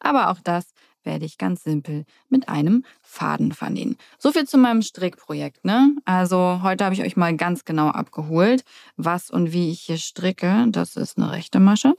Aber 0.00 0.30
auch 0.30 0.38
das 0.42 0.66
werde 1.06 1.24
ich 1.24 1.38
ganz 1.38 1.62
simpel 1.62 2.04
mit 2.28 2.48
einem 2.48 2.84
Faden 3.00 3.52
vernähen. 3.52 3.96
So 4.18 4.32
viel 4.32 4.46
zu 4.46 4.58
meinem 4.58 4.82
Strickprojekt. 4.82 5.64
Ne? 5.64 5.96
Also 6.04 6.60
heute 6.62 6.84
habe 6.84 6.94
ich 6.94 7.02
euch 7.02 7.16
mal 7.16 7.34
ganz 7.36 7.64
genau 7.64 7.88
abgeholt, 7.88 8.64
was 8.96 9.30
und 9.30 9.52
wie 9.52 9.70
ich 9.70 9.82
hier 9.82 9.98
stricke. 9.98 10.66
Das 10.68 10.96
ist 10.96 11.16
eine 11.16 11.30
rechte 11.30 11.60
Masche. 11.60 11.94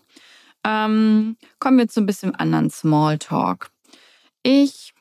Ähm, 0.64 1.38
kommen 1.60 1.78
wir 1.78 1.88
zu 1.88 2.02
ein 2.02 2.06
bisschen 2.06 2.36
anderen 2.36 2.70
Smalltalk. 2.70 3.70
Ich 4.44 4.94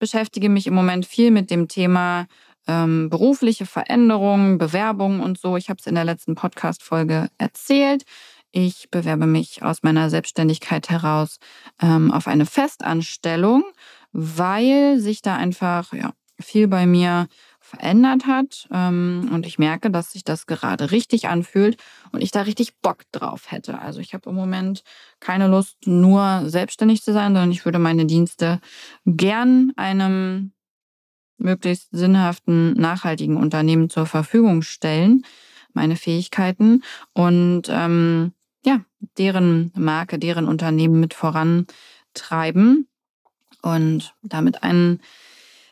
beschäftige 0.00 0.48
mich 0.48 0.66
im 0.66 0.74
Moment 0.74 1.06
viel 1.06 1.30
mit 1.30 1.50
dem 1.50 1.68
Thema 1.68 2.26
ähm, 2.66 3.08
berufliche 3.08 3.66
Veränderungen, 3.66 4.58
Bewerbungen 4.58 5.20
und 5.20 5.38
so. 5.38 5.56
Ich 5.56 5.70
habe 5.70 5.78
es 5.78 5.86
in 5.86 5.94
der 5.94 6.04
letzten 6.04 6.34
Podcast-Folge 6.34 7.28
erzählt. 7.38 8.04
Ich 8.50 8.90
bewerbe 8.90 9.26
mich 9.26 9.62
aus 9.62 9.84
meiner 9.84 10.10
Selbstständigkeit 10.10 10.90
heraus 10.90 11.38
ähm, 11.80 12.10
auf 12.10 12.26
eine 12.26 12.46
Festanstellung, 12.46 13.62
weil 14.12 14.98
sich 14.98 15.22
da 15.22 15.36
einfach 15.36 15.92
ja, 15.92 16.12
viel 16.40 16.66
bei 16.66 16.86
mir 16.86 17.28
verändert 17.70 18.26
hat. 18.26 18.68
Ähm, 18.72 19.30
und 19.32 19.46
ich 19.46 19.58
merke, 19.58 19.90
dass 19.90 20.12
sich 20.12 20.24
das 20.24 20.46
gerade 20.46 20.90
richtig 20.90 21.28
anfühlt 21.28 21.76
und 22.12 22.20
ich 22.20 22.32
da 22.32 22.42
richtig 22.42 22.78
Bock 22.80 23.04
drauf 23.12 23.50
hätte. 23.50 23.78
Also 23.78 24.00
ich 24.00 24.12
habe 24.12 24.30
im 24.30 24.36
Moment 24.36 24.82
keine 25.20 25.46
Lust, 25.46 25.86
nur 25.86 26.42
selbstständig 26.46 27.02
zu 27.02 27.12
sein, 27.12 27.32
sondern 27.32 27.52
ich 27.52 27.64
würde 27.64 27.78
meine 27.78 28.06
Dienste 28.06 28.60
gern 29.06 29.72
einem 29.76 30.52
möglichst 31.38 31.88
sinnhaften, 31.92 32.74
nachhaltigen 32.74 33.36
Unternehmen 33.36 33.88
zur 33.88 34.06
Verfügung 34.06 34.62
stellen, 34.62 35.24
meine 35.72 35.96
Fähigkeiten 35.96 36.82
und 37.14 37.62
ähm, 37.70 38.32
ja, 38.66 38.80
deren 39.16 39.72
Marke, 39.74 40.18
deren 40.18 40.46
Unternehmen 40.46 41.00
mit 41.00 41.14
vorantreiben 41.14 42.88
und 43.62 44.14
damit 44.22 44.62
einen 44.62 45.00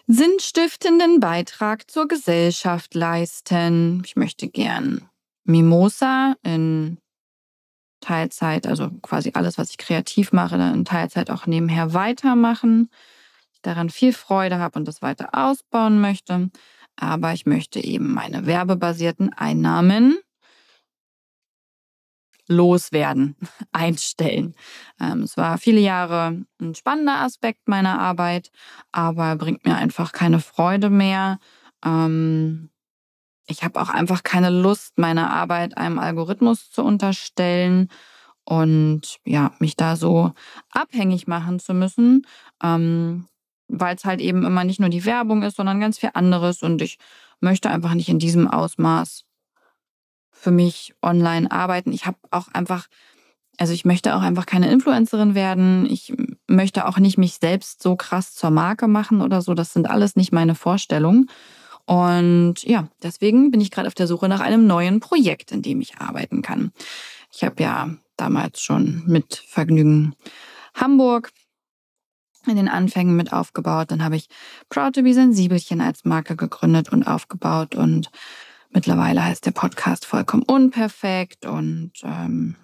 sinnstiftenden 0.08 1.20
Beitrag 1.20 1.90
zur 1.90 2.08
Gesellschaft 2.08 2.94
leisten. 2.94 4.02
Ich 4.06 4.16
möchte 4.16 4.48
gern 4.48 5.08
Mimosa 5.44 6.34
in 6.42 6.98
Teilzeit, 8.00 8.66
also 8.66 8.90
quasi 9.02 9.32
alles, 9.34 9.58
was 9.58 9.70
ich 9.70 9.76
kreativ 9.76 10.32
mache, 10.32 10.56
in 10.56 10.84
Teilzeit 10.86 11.30
auch 11.30 11.46
nebenher 11.46 11.92
weitermachen. 11.92 12.88
Ich 13.52 13.60
daran 13.60 13.90
viel 13.90 14.14
Freude 14.14 14.58
habe 14.58 14.78
und 14.78 14.88
das 14.88 15.02
weiter 15.02 15.30
ausbauen 15.32 16.00
möchte. 16.00 16.50
Aber 16.96 17.34
ich 17.34 17.44
möchte 17.44 17.78
eben 17.78 18.14
meine 18.14 18.46
werbebasierten 18.46 19.32
Einnahmen 19.34 20.18
loswerden, 22.48 23.36
einstellen. 23.72 24.54
Ähm, 25.00 25.22
es 25.22 25.36
war 25.36 25.58
viele 25.58 25.80
Jahre 25.80 26.44
ein 26.60 26.74
spannender 26.74 27.20
Aspekt 27.20 27.68
meiner 27.68 28.00
Arbeit, 28.00 28.50
aber 28.90 29.36
bringt 29.36 29.64
mir 29.64 29.76
einfach 29.76 30.12
keine 30.12 30.40
Freude 30.40 30.90
mehr. 30.90 31.38
Ähm, 31.84 32.70
ich 33.46 33.62
habe 33.64 33.80
auch 33.80 33.88
einfach 33.88 34.22
keine 34.22 34.50
Lust, 34.50 34.98
meine 34.98 35.30
Arbeit 35.30 35.76
einem 35.76 35.98
Algorithmus 35.98 36.70
zu 36.70 36.82
unterstellen 36.84 37.88
und 38.44 39.18
ja, 39.24 39.52
mich 39.58 39.76
da 39.76 39.96
so 39.96 40.32
abhängig 40.70 41.26
machen 41.26 41.58
zu 41.58 41.74
müssen, 41.74 42.26
ähm, 42.62 43.26
weil 43.68 43.94
es 43.94 44.04
halt 44.04 44.20
eben 44.20 44.44
immer 44.44 44.64
nicht 44.64 44.80
nur 44.80 44.88
die 44.88 45.04
Werbung 45.04 45.42
ist, 45.42 45.56
sondern 45.56 45.80
ganz 45.80 45.98
viel 45.98 46.10
anderes 46.14 46.62
und 46.62 46.80
ich 46.82 46.98
möchte 47.40 47.70
einfach 47.70 47.94
nicht 47.94 48.08
in 48.08 48.18
diesem 48.18 48.48
Ausmaß 48.48 49.27
für 50.38 50.50
mich 50.50 50.94
online 51.02 51.50
arbeiten. 51.50 51.92
Ich 51.92 52.06
habe 52.06 52.18
auch 52.30 52.48
einfach, 52.48 52.86
also 53.58 53.72
ich 53.72 53.84
möchte 53.84 54.14
auch 54.14 54.22
einfach 54.22 54.46
keine 54.46 54.70
Influencerin 54.70 55.34
werden. 55.34 55.86
Ich 55.90 56.14
möchte 56.46 56.86
auch 56.86 56.98
nicht 56.98 57.18
mich 57.18 57.34
selbst 57.34 57.82
so 57.82 57.96
krass 57.96 58.34
zur 58.34 58.50
Marke 58.50 58.88
machen 58.88 59.20
oder 59.20 59.42
so. 59.42 59.54
Das 59.54 59.72
sind 59.72 59.90
alles 59.90 60.16
nicht 60.16 60.32
meine 60.32 60.54
Vorstellungen. 60.54 61.28
Und 61.86 62.62
ja, 62.64 62.88
deswegen 63.02 63.50
bin 63.50 63.60
ich 63.60 63.70
gerade 63.70 63.88
auf 63.88 63.94
der 63.94 64.06
Suche 64.06 64.28
nach 64.28 64.40
einem 64.40 64.66
neuen 64.66 65.00
Projekt, 65.00 65.52
in 65.52 65.62
dem 65.62 65.80
ich 65.80 65.96
arbeiten 65.98 66.42
kann. 66.42 66.70
Ich 67.32 67.44
habe 67.44 67.62
ja 67.62 67.90
damals 68.16 68.60
schon 68.60 69.02
mit 69.06 69.42
Vergnügen 69.46 70.14
Hamburg 70.74 71.30
in 72.46 72.56
den 72.56 72.68
Anfängen 72.68 73.16
mit 73.16 73.32
aufgebaut. 73.32 73.90
Dann 73.90 74.04
habe 74.04 74.16
ich 74.16 74.28
Proud 74.68 74.94
to 74.94 75.02
be 75.02 75.14
Sensibelchen 75.14 75.80
als 75.80 76.04
Marke 76.04 76.36
gegründet 76.36 76.90
und 76.90 77.04
aufgebaut 77.04 77.74
und 77.74 78.10
Mittlerweile 78.70 79.24
heißt 79.24 79.46
der 79.46 79.52
Podcast 79.52 80.04
vollkommen 80.04 80.42
unperfekt 80.42 81.46
und 81.46 81.92
ähm, 82.02 82.56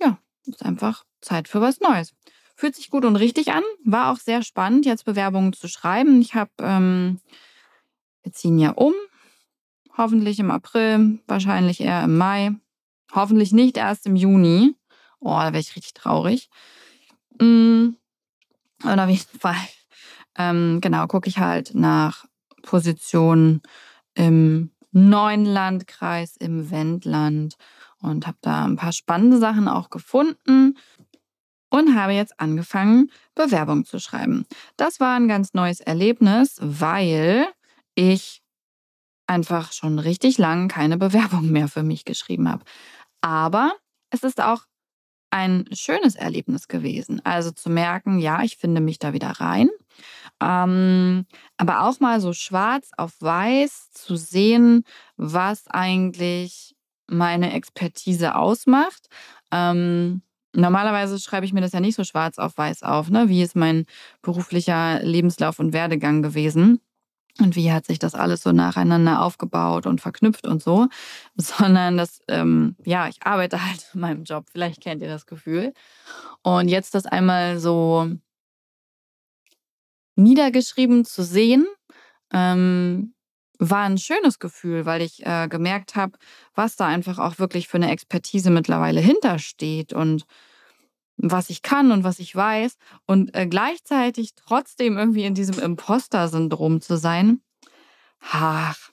ja, 0.00 0.18
ist 0.46 0.64
einfach 0.64 1.04
Zeit 1.20 1.48
für 1.48 1.60
was 1.60 1.80
Neues. 1.80 2.14
Fühlt 2.56 2.74
sich 2.74 2.90
gut 2.90 3.04
und 3.04 3.16
richtig 3.16 3.52
an. 3.52 3.62
War 3.84 4.12
auch 4.12 4.18
sehr 4.18 4.42
spannend, 4.42 4.84
jetzt 4.84 5.04
Bewerbungen 5.04 5.52
zu 5.52 5.68
schreiben. 5.68 6.20
Ich 6.20 6.34
habe, 6.34 6.50
ähm, 6.60 7.20
wir 8.22 8.32
ziehen 8.32 8.58
ja 8.58 8.70
um. 8.72 8.92
Hoffentlich 9.96 10.40
im 10.40 10.50
April, 10.50 11.20
wahrscheinlich 11.26 11.80
eher 11.80 12.02
im 12.04 12.16
Mai. 12.18 12.52
Hoffentlich 13.12 13.52
nicht 13.52 13.76
erst 13.76 14.06
im 14.06 14.16
Juni. 14.16 14.74
Oh, 15.20 15.38
da 15.38 15.52
wäre 15.52 15.60
ich 15.60 15.76
richtig 15.76 15.94
traurig. 15.94 16.50
Mm, 17.40 17.90
und 18.82 19.00
auf 19.00 19.08
jeden 19.08 19.38
Fall, 19.38 19.56
ähm, 20.36 20.80
genau, 20.80 21.06
gucke 21.06 21.28
ich 21.28 21.38
halt 21.38 21.74
nach 21.74 22.26
Positionen, 22.62 23.62
im 24.18 24.72
neuen 24.90 25.44
Landkreis, 25.44 26.36
im 26.36 26.70
Wendland 26.70 27.56
und 28.00 28.26
habe 28.26 28.38
da 28.40 28.64
ein 28.64 28.76
paar 28.76 28.92
spannende 28.92 29.38
Sachen 29.38 29.68
auch 29.68 29.90
gefunden 29.90 30.76
und 31.70 31.94
habe 31.94 32.12
jetzt 32.12 32.40
angefangen, 32.40 33.10
Bewerbung 33.34 33.84
zu 33.84 34.00
schreiben. 34.00 34.44
Das 34.76 35.00
war 35.00 35.16
ein 35.16 35.28
ganz 35.28 35.54
neues 35.54 35.80
Erlebnis, 35.80 36.56
weil 36.60 37.46
ich 37.94 38.42
einfach 39.26 39.72
schon 39.72 39.98
richtig 39.98 40.38
lang 40.38 40.68
keine 40.68 40.98
Bewerbung 40.98 41.50
mehr 41.50 41.68
für 41.68 41.82
mich 41.82 42.04
geschrieben 42.04 42.48
habe. 42.48 42.64
Aber 43.20 43.72
es 44.10 44.22
ist 44.22 44.40
auch 44.40 44.64
ein 45.30 45.66
schönes 45.72 46.16
Erlebnis 46.16 46.66
gewesen. 46.68 47.20
Also 47.24 47.50
zu 47.50 47.70
merken, 47.70 48.18
ja, 48.18 48.42
ich 48.42 48.56
finde 48.56 48.80
mich 48.80 48.98
da 48.98 49.12
wieder 49.12 49.28
rein. 49.28 49.68
Ähm, 50.40 51.26
aber 51.56 51.86
auch 51.86 52.00
mal 52.00 52.20
so 52.20 52.32
schwarz 52.32 52.90
auf 52.96 53.20
weiß 53.20 53.90
zu 53.92 54.16
sehen, 54.16 54.84
was 55.16 55.66
eigentlich 55.68 56.76
meine 57.08 57.52
Expertise 57.54 58.36
ausmacht. 58.36 59.08
Ähm, 59.50 60.22
normalerweise 60.54 61.18
schreibe 61.18 61.46
ich 61.46 61.52
mir 61.52 61.60
das 61.60 61.72
ja 61.72 61.80
nicht 61.80 61.96
so 61.96 62.04
schwarz 62.04 62.38
auf 62.38 62.56
weiß 62.56 62.82
auf, 62.82 63.10
ne? 63.10 63.28
Wie 63.28 63.42
ist 63.42 63.56
mein 63.56 63.86
beruflicher 64.22 65.02
Lebenslauf 65.02 65.58
und 65.58 65.72
Werdegang 65.72 66.22
gewesen? 66.22 66.80
Und 67.40 67.54
wie 67.54 67.72
hat 67.72 67.86
sich 67.86 68.00
das 68.00 68.14
alles 68.14 68.42
so 68.42 68.50
nacheinander 68.50 69.22
aufgebaut 69.22 69.86
und 69.86 70.00
verknüpft 70.00 70.46
und 70.46 70.62
so, 70.62 70.88
sondern 71.36 71.96
das, 71.96 72.20
ähm, 72.28 72.76
ja, 72.84 73.08
ich 73.08 73.22
arbeite 73.22 73.64
halt 73.64 73.90
in 73.94 74.00
meinem 74.00 74.24
Job. 74.24 74.46
Vielleicht 74.50 74.80
kennt 74.82 75.02
ihr 75.02 75.08
das 75.08 75.26
Gefühl. 75.26 75.72
Und 76.42 76.68
jetzt 76.68 76.94
das 76.94 77.06
einmal 77.06 77.58
so 77.60 78.10
niedergeschrieben 80.18 81.04
zu 81.04 81.22
sehen, 81.22 81.66
ähm, 82.32 83.14
war 83.58 83.84
ein 83.84 83.98
schönes 83.98 84.38
Gefühl, 84.38 84.86
weil 84.86 85.02
ich 85.02 85.24
äh, 85.26 85.48
gemerkt 85.48 85.96
habe, 85.96 86.18
was 86.54 86.76
da 86.76 86.86
einfach 86.86 87.18
auch 87.18 87.38
wirklich 87.38 87.68
für 87.68 87.76
eine 87.76 87.90
Expertise 87.90 88.50
mittlerweile 88.50 89.00
hintersteht 89.00 89.92
und 89.92 90.24
was 91.16 91.50
ich 91.50 91.62
kann 91.62 91.90
und 91.90 92.04
was 92.04 92.20
ich 92.20 92.34
weiß 92.34 92.76
und 93.06 93.34
äh, 93.34 93.46
gleichzeitig 93.46 94.34
trotzdem 94.36 94.96
irgendwie 94.96 95.24
in 95.24 95.34
diesem 95.34 95.58
Imposter-Syndrom 95.58 96.80
zu 96.80 96.96
sein. 96.96 97.40
Ach, 98.20 98.90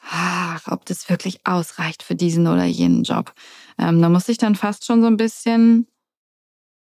ach, 0.00 0.68
ob 0.68 0.86
das 0.86 1.08
wirklich 1.10 1.46
ausreicht 1.46 2.02
für 2.02 2.14
diesen 2.14 2.46
oder 2.46 2.64
jenen 2.64 3.02
Job. 3.02 3.34
Ähm, 3.78 4.00
da 4.00 4.08
muss 4.08 4.28
ich 4.28 4.38
dann 4.38 4.54
fast 4.54 4.86
schon 4.86 5.02
so 5.02 5.06
ein 5.06 5.18
bisschen 5.18 5.86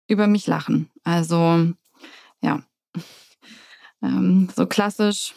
über 0.09 0.27
mich 0.27 0.47
lachen. 0.47 0.91
Also, 1.03 1.73
ja, 2.41 2.63
ähm, 4.03 4.49
so 4.55 4.67
klassisch, 4.67 5.35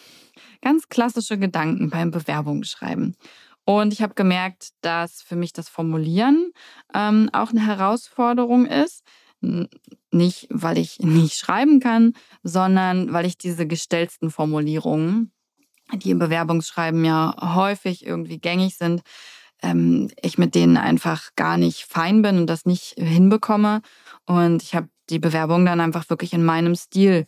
ganz 0.62 0.88
klassische 0.88 1.38
Gedanken 1.38 1.90
beim 1.90 2.10
Bewerbungsschreiben. 2.10 3.16
Und 3.64 3.92
ich 3.92 4.00
habe 4.00 4.14
gemerkt, 4.14 4.70
dass 4.80 5.20
für 5.20 5.36
mich 5.36 5.52
das 5.52 5.68
Formulieren 5.68 6.52
ähm, 6.94 7.28
auch 7.34 7.50
eine 7.50 7.66
Herausforderung 7.66 8.64
ist. 8.64 9.02
Nicht, 10.10 10.46
weil 10.50 10.78
ich 10.78 10.98
nicht 11.00 11.36
schreiben 11.36 11.78
kann, 11.78 12.14
sondern 12.42 13.12
weil 13.12 13.26
ich 13.26 13.36
diese 13.36 13.66
gestellten 13.66 14.30
Formulierungen, 14.30 15.32
die 15.92 16.10
im 16.10 16.18
Bewerbungsschreiben 16.18 17.04
ja 17.04 17.34
häufig 17.54 18.06
irgendwie 18.06 18.38
gängig 18.38 18.76
sind, 18.76 19.02
ähm, 19.62 20.10
ich 20.22 20.38
mit 20.38 20.54
denen 20.54 20.76
einfach 20.76 21.34
gar 21.36 21.56
nicht 21.56 21.84
fein 21.84 22.22
bin 22.22 22.38
und 22.38 22.46
das 22.46 22.64
nicht 22.64 22.94
hinbekomme. 22.96 23.82
Und 24.24 24.62
ich 24.62 24.74
habe 24.74 24.88
die 25.10 25.18
Bewerbung 25.18 25.64
dann 25.64 25.80
einfach 25.80 26.08
wirklich 26.08 26.32
in 26.32 26.44
meinem 26.44 26.74
Stil 26.74 27.26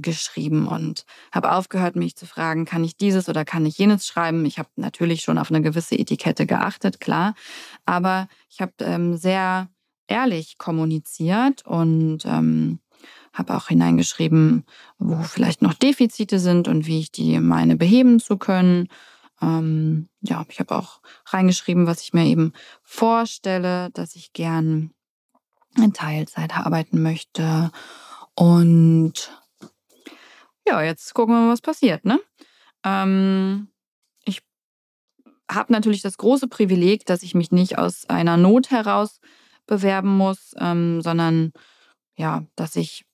geschrieben 0.00 0.66
und 0.66 1.04
habe 1.32 1.52
aufgehört, 1.52 1.96
mich 1.96 2.16
zu 2.16 2.26
fragen, 2.26 2.64
kann 2.64 2.84
ich 2.84 2.96
dieses 2.96 3.28
oder 3.28 3.44
kann 3.44 3.66
ich 3.66 3.76
jenes 3.76 4.06
schreiben. 4.06 4.44
Ich 4.46 4.58
habe 4.58 4.70
natürlich 4.76 5.22
schon 5.22 5.38
auf 5.38 5.50
eine 5.50 5.60
gewisse 5.60 5.98
Etikette 5.98 6.46
geachtet, 6.46 7.00
klar, 7.00 7.34
aber 7.84 8.28
ich 8.48 8.60
habe 8.60 8.72
ähm, 8.80 9.16
sehr 9.16 9.68
ehrlich 10.06 10.58
kommuniziert 10.58 11.66
und 11.66 12.24
ähm, 12.24 12.80
habe 13.32 13.54
auch 13.56 13.68
hineingeschrieben, 13.68 14.64
wo 14.98 15.22
vielleicht 15.22 15.62
noch 15.62 15.74
Defizite 15.74 16.38
sind 16.38 16.68
und 16.68 16.86
wie 16.86 17.00
ich 17.00 17.12
die 17.12 17.38
meine 17.40 17.76
beheben 17.76 18.20
zu 18.20 18.36
können. 18.36 18.88
Ähm, 19.40 20.08
ja, 20.20 20.44
ich 20.48 20.60
habe 20.60 20.76
auch 20.76 21.00
reingeschrieben, 21.26 21.86
was 21.86 22.02
ich 22.02 22.12
mir 22.12 22.26
eben 22.26 22.52
vorstelle, 22.82 23.90
dass 23.90 24.14
ich 24.16 24.32
gern 24.32 24.92
in 25.76 25.92
Teilzeit 25.92 26.56
arbeiten 26.56 27.02
möchte 27.02 27.70
und 28.34 29.41
ja, 30.66 30.82
jetzt 30.82 31.14
gucken 31.14 31.34
wir 31.34 31.40
mal, 31.40 31.52
was 31.52 31.60
passiert. 31.60 32.04
Ne? 32.04 32.20
Ähm, 32.84 33.68
ich 34.24 34.42
habe 35.50 35.72
natürlich 35.72 36.02
das 36.02 36.18
große 36.18 36.48
Privileg, 36.48 37.06
dass 37.06 37.22
ich 37.22 37.34
mich 37.34 37.52
nicht 37.52 37.78
aus 37.78 38.08
einer 38.08 38.36
Not 38.36 38.70
heraus 38.70 39.20
bewerben 39.66 40.16
muss, 40.16 40.54
ähm, 40.58 41.00
sondern 41.02 41.52
ja, 42.16 42.44
dass 42.56 42.76
ich 42.76 43.04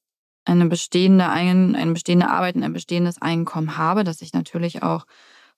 eine 0.44 0.66
bestehende, 0.66 1.28
ein, 1.28 1.76
eine 1.76 1.92
bestehende 1.92 2.28
Arbeit, 2.28 2.56
ein 2.56 2.72
bestehendes 2.72 3.20
Einkommen 3.20 3.76
habe, 3.76 4.02
das 4.02 4.22
ich 4.22 4.32
natürlich 4.32 4.82
auch 4.82 5.04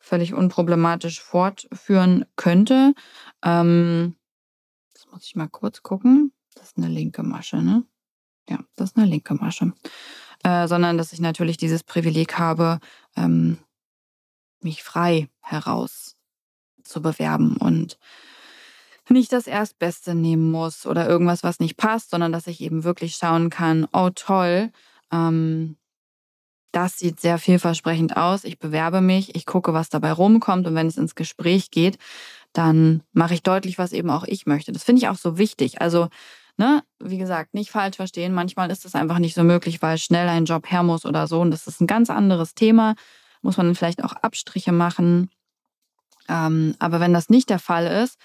völlig 0.01 0.35
unproblematisch 0.35 1.21
fortführen 1.21 2.25
könnte. 2.37 2.95
Ähm, 3.45 4.17
das 4.93 5.07
muss 5.13 5.25
ich 5.25 5.37
mal 5.37 5.49
kurz 5.49 5.83
gucken. 5.83 6.33
Das 6.55 6.69
ist 6.69 6.79
eine 6.79 6.89
linke 6.89 7.23
Masche, 7.23 7.63
ne? 7.63 7.85
Ja, 8.49 8.59
das 8.75 8.91
ist 8.91 8.97
eine 8.97 9.07
linke 9.07 9.35
Masche. 9.35 9.73
Äh, 10.43 10.69
sondern 10.69 10.97
dass 10.97 11.13
ich 11.13 11.21
natürlich 11.21 11.57
dieses 11.59 11.85
Privileg 11.85 12.39
habe, 12.39 12.81
ähm, 13.17 13.59
mich 14.63 14.83
frei 14.83 15.29
heraus 15.41 16.17
zu 16.83 17.03
bewerben 17.03 17.57
und 17.57 17.99
nicht 19.11 19.33
das 19.33 19.47
Erstbeste 19.47 20.15
nehmen 20.15 20.51
muss 20.51 20.87
oder 20.87 21.09
irgendwas, 21.09 21.43
was 21.43 21.61
nicht 21.61 21.77
passt, 21.77 22.11
sondern 22.11 22.33
dass 22.33 22.47
ich 22.47 22.61
eben 22.61 22.85
wirklich 22.85 23.17
schauen 23.17 23.51
kann, 23.51 23.87
oh 23.93 24.11
toll, 24.15 24.71
ähm, 25.13 25.77
das 26.73 26.99
sieht 26.99 27.21
sehr 27.21 27.39
vielversprechend 27.39 28.17
aus. 28.17 28.45
Ich 28.45 28.59
bewerbe 28.59 29.01
mich, 29.01 29.35
ich 29.35 29.45
gucke, 29.45 29.75
was 29.75 29.89
dabei 29.89 30.13
rumkommt 30.13 30.67
und 30.67 30.75
wenn 30.75 30.87
es 30.87 30.97
ins 30.97 31.17
Gespräch 31.17 31.71
geht, 31.71 31.99
dann 32.53 33.03
mache 33.13 33.35
ich 33.35 33.43
deutlich, 33.43 33.79
was 33.79 33.93
eben 33.93 34.11
auch 34.11 34.25
ich 34.25 34.47
möchte. 34.47 34.73
Das 34.73 34.85
finde 34.85 35.01
ich 35.01 35.09
auch 35.09 35.17
so 35.17 35.37
wichtig. 35.39 35.81
Also, 35.81 36.09
ne, 36.61 36.83
wie 36.99 37.17
gesagt, 37.17 37.55
nicht 37.55 37.71
falsch 37.71 37.97
verstehen. 37.97 38.35
Manchmal 38.35 38.71
ist 38.71 38.85
es 38.85 38.95
einfach 38.95 39.19
nicht 39.19 39.35
so 39.35 39.43
möglich, 39.43 39.81
weil 39.81 39.97
schnell 39.97 40.29
ein 40.29 40.45
Job 40.45 40.71
her 40.71 40.83
muss 40.83 41.07
oder 41.07 41.27
so. 41.27 41.41
Und 41.41 41.51
das 41.51 41.67
ist 41.67 41.81
ein 41.81 41.87
ganz 41.87 42.11
anderes 42.11 42.55
Thema. 42.55 42.95
Muss 43.41 43.57
man 43.57 43.75
vielleicht 43.75 44.05
auch 44.05 44.13
Abstriche 44.13 44.71
machen. 44.71 45.31
Ähm, 46.29 46.77
aber 46.79 47.01
wenn 47.01 47.15
das 47.15 47.31
nicht 47.31 47.49
der 47.49 47.59
Fall 47.59 47.87
ist, 47.87 48.19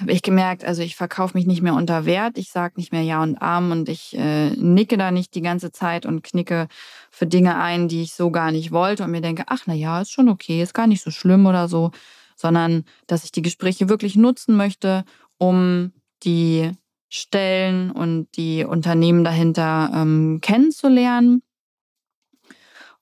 habe 0.00 0.12
ich 0.12 0.22
gemerkt, 0.22 0.64
also 0.64 0.82
ich 0.82 0.94
verkaufe 0.94 1.36
mich 1.36 1.46
nicht 1.46 1.60
mehr 1.60 1.74
unter 1.74 2.04
Wert, 2.04 2.38
ich 2.38 2.50
sage 2.50 2.74
nicht 2.76 2.92
mehr 2.92 3.02
Ja 3.02 3.20
und 3.22 3.38
Arm 3.38 3.72
und 3.72 3.88
ich 3.88 4.16
äh, 4.16 4.50
nicke 4.50 4.96
da 4.96 5.10
nicht 5.10 5.34
die 5.34 5.40
ganze 5.40 5.72
Zeit 5.72 6.06
und 6.06 6.22
knicke 6.22 6.68
für 7.10 7.26
Dinge 7.26 7.56
ein, 7.58 7.88
die 7.88 8.02
ich 8.02 8.14
so 8.14 8.30
gar 8.30 8.52
nicht 8.52 8.70
wollte 8.70 9.02
und 9.02 9.10
mir 9.10 9.22
denke, 9.22 9.44
ach 9.46 9.62
na 9.66 9.74
ja, 9.74 10.02
ist 10.02 10.12
schon 10.12 10.28
okay, 10.28 10.62
ist 10.62 10.74
gar 10.74 10.86
nicht 10.86 11.02
so 11.02 11.10
schlimm 11.10 11.46
oder 11.46 11.68
so, 11.68 11.90
sondern 12.36 12.84
dass 13.08 13.24
ich 13.24 13.32
die 13.32 13.42
Gespräche 13.42 13.88
wirklich 13.88 14.14
nutzen 14.14 14.56
möchte, 14.56 15.04
um 15.38 15.92
die 16.22 16.70
Stellen 17.14 17.90
und 17.90 18.28
die 18.38 18.64
Unternehmen 18.64 19.22
dahinter 19.22 19.90
ähm, 19.92 20.38
kennenzulernen 20.40 21.42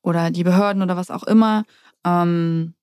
oder 0.03 0.33
die 0.33 0.43
Behörden 0.43 0.83
oder 0.83 0.97
was 0.97 1.13
auch 1.13 1.23
immer, 1.23 1.63
ähm, 2.05 2.75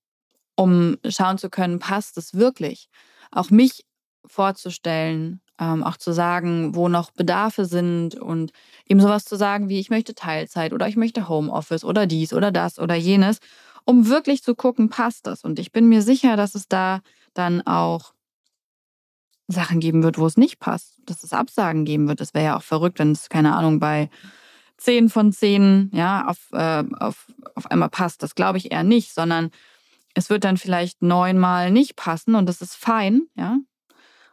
um 0.55 0.95
schauen 1.05 1.37
zu 1.37 1.49
können, 1.49 1.79
passt 1.79 2.17
es 2.17 2.35
wirklich 2.35 2.87
auch 3.29 3.49
mich 3.49 3.85
vorzustellen, 4.25 5.41
ähm, 5.59 5.83
auch 5.83 5.97
zu 5.97 6.13
sagen, 6.13 6.75
wo 6.75 6.87
noch 6.87 7.11
Bedarfe 7.11 7.65
sind 7.65 8.15
und 8.15 8.53
eben 8.85 9.01
sowas 9.01 9.25
zu 9.25 9.35
sagen 9.35 9.67
wie, 9.67 9.81
ich 9.81 9.89
möchte 9.89 10.15
Teilzeit 10.15 10.71
oder 10.71 10.87
ich 10.87 10.95
möchte 10.95 11.27
Homeoffice 11.27 11.83
oder 11.83 12.07
dies 12.07 12.31
oder 12.31 12.53
das 12.53 12.79
oder 12.79 12.95
jenes, 12.95 13.39
um 13.83 14.07
wirklich 14.07 14.43
zu 14.43 14.55
gucken, 14.55 14.89
passt 14.89 15.27
das. 15.27 15.43
Und 15.43 15.59
ich 15.59 15.73
bin 15.73 15.89
mir 15.89 16.01
sicher, 16.01 16.37
dass 16.37 16.55
es 16.55 16.69
da 16.69 17.01
dann 17.33 17.67
auch 17.67 18.13
Sachen 19.47 19.79
geben 19.79 20.03
wird, 20.03 20.17
wo 20.17 20.25
es 20.25 20.37
nicht 20.37 20.59
passt, 20.59 20.97
dass 21.05 21.23
es 21.23 21.33
Absagen 21.33 21.85
geben 21.85 22.07
wird. 22.07 22.19
Das 22.19 22.33
wäre 22.33 22.45
ja 22.45 22.57
auch 22.57 22.63
verrückt, 22.63 22.99
wenn 22.99 23.11
es, 23.11 23.29
keine 23.29 23.55
Ahnung, 23.55 23.79
bei 23.79 24.09
zehn 24.77 25.09
von 25.09 25.31
zehn 25.31 25.89
ja, 25.93 26.27
auf, 26.27 26.37
äh, 26.51 26.83
auf, 26.99 27.27
auf 27.55 27.71
einmal 27.71 27.89
passt. 27.89 28.23
Das 28.23 28.35
glaube 28.35 28.57
ich 28.57 28.71
eher 28.71 28.83
nicht, 28.83 29.13
sondern 29.13 29.51
es 30.13 30.29
wird 30.29 30.43
dann 30.43 30.57
vielleicht 30.57 31.01
neunmal 31.01 31.71
nicht 31.71 31.95
passen 31.95 32.35
und 32.35 32.47
das 32.47 32.61
ist 32.61 32.75
fein, 32.75 33.23
ja. 33.35 33.57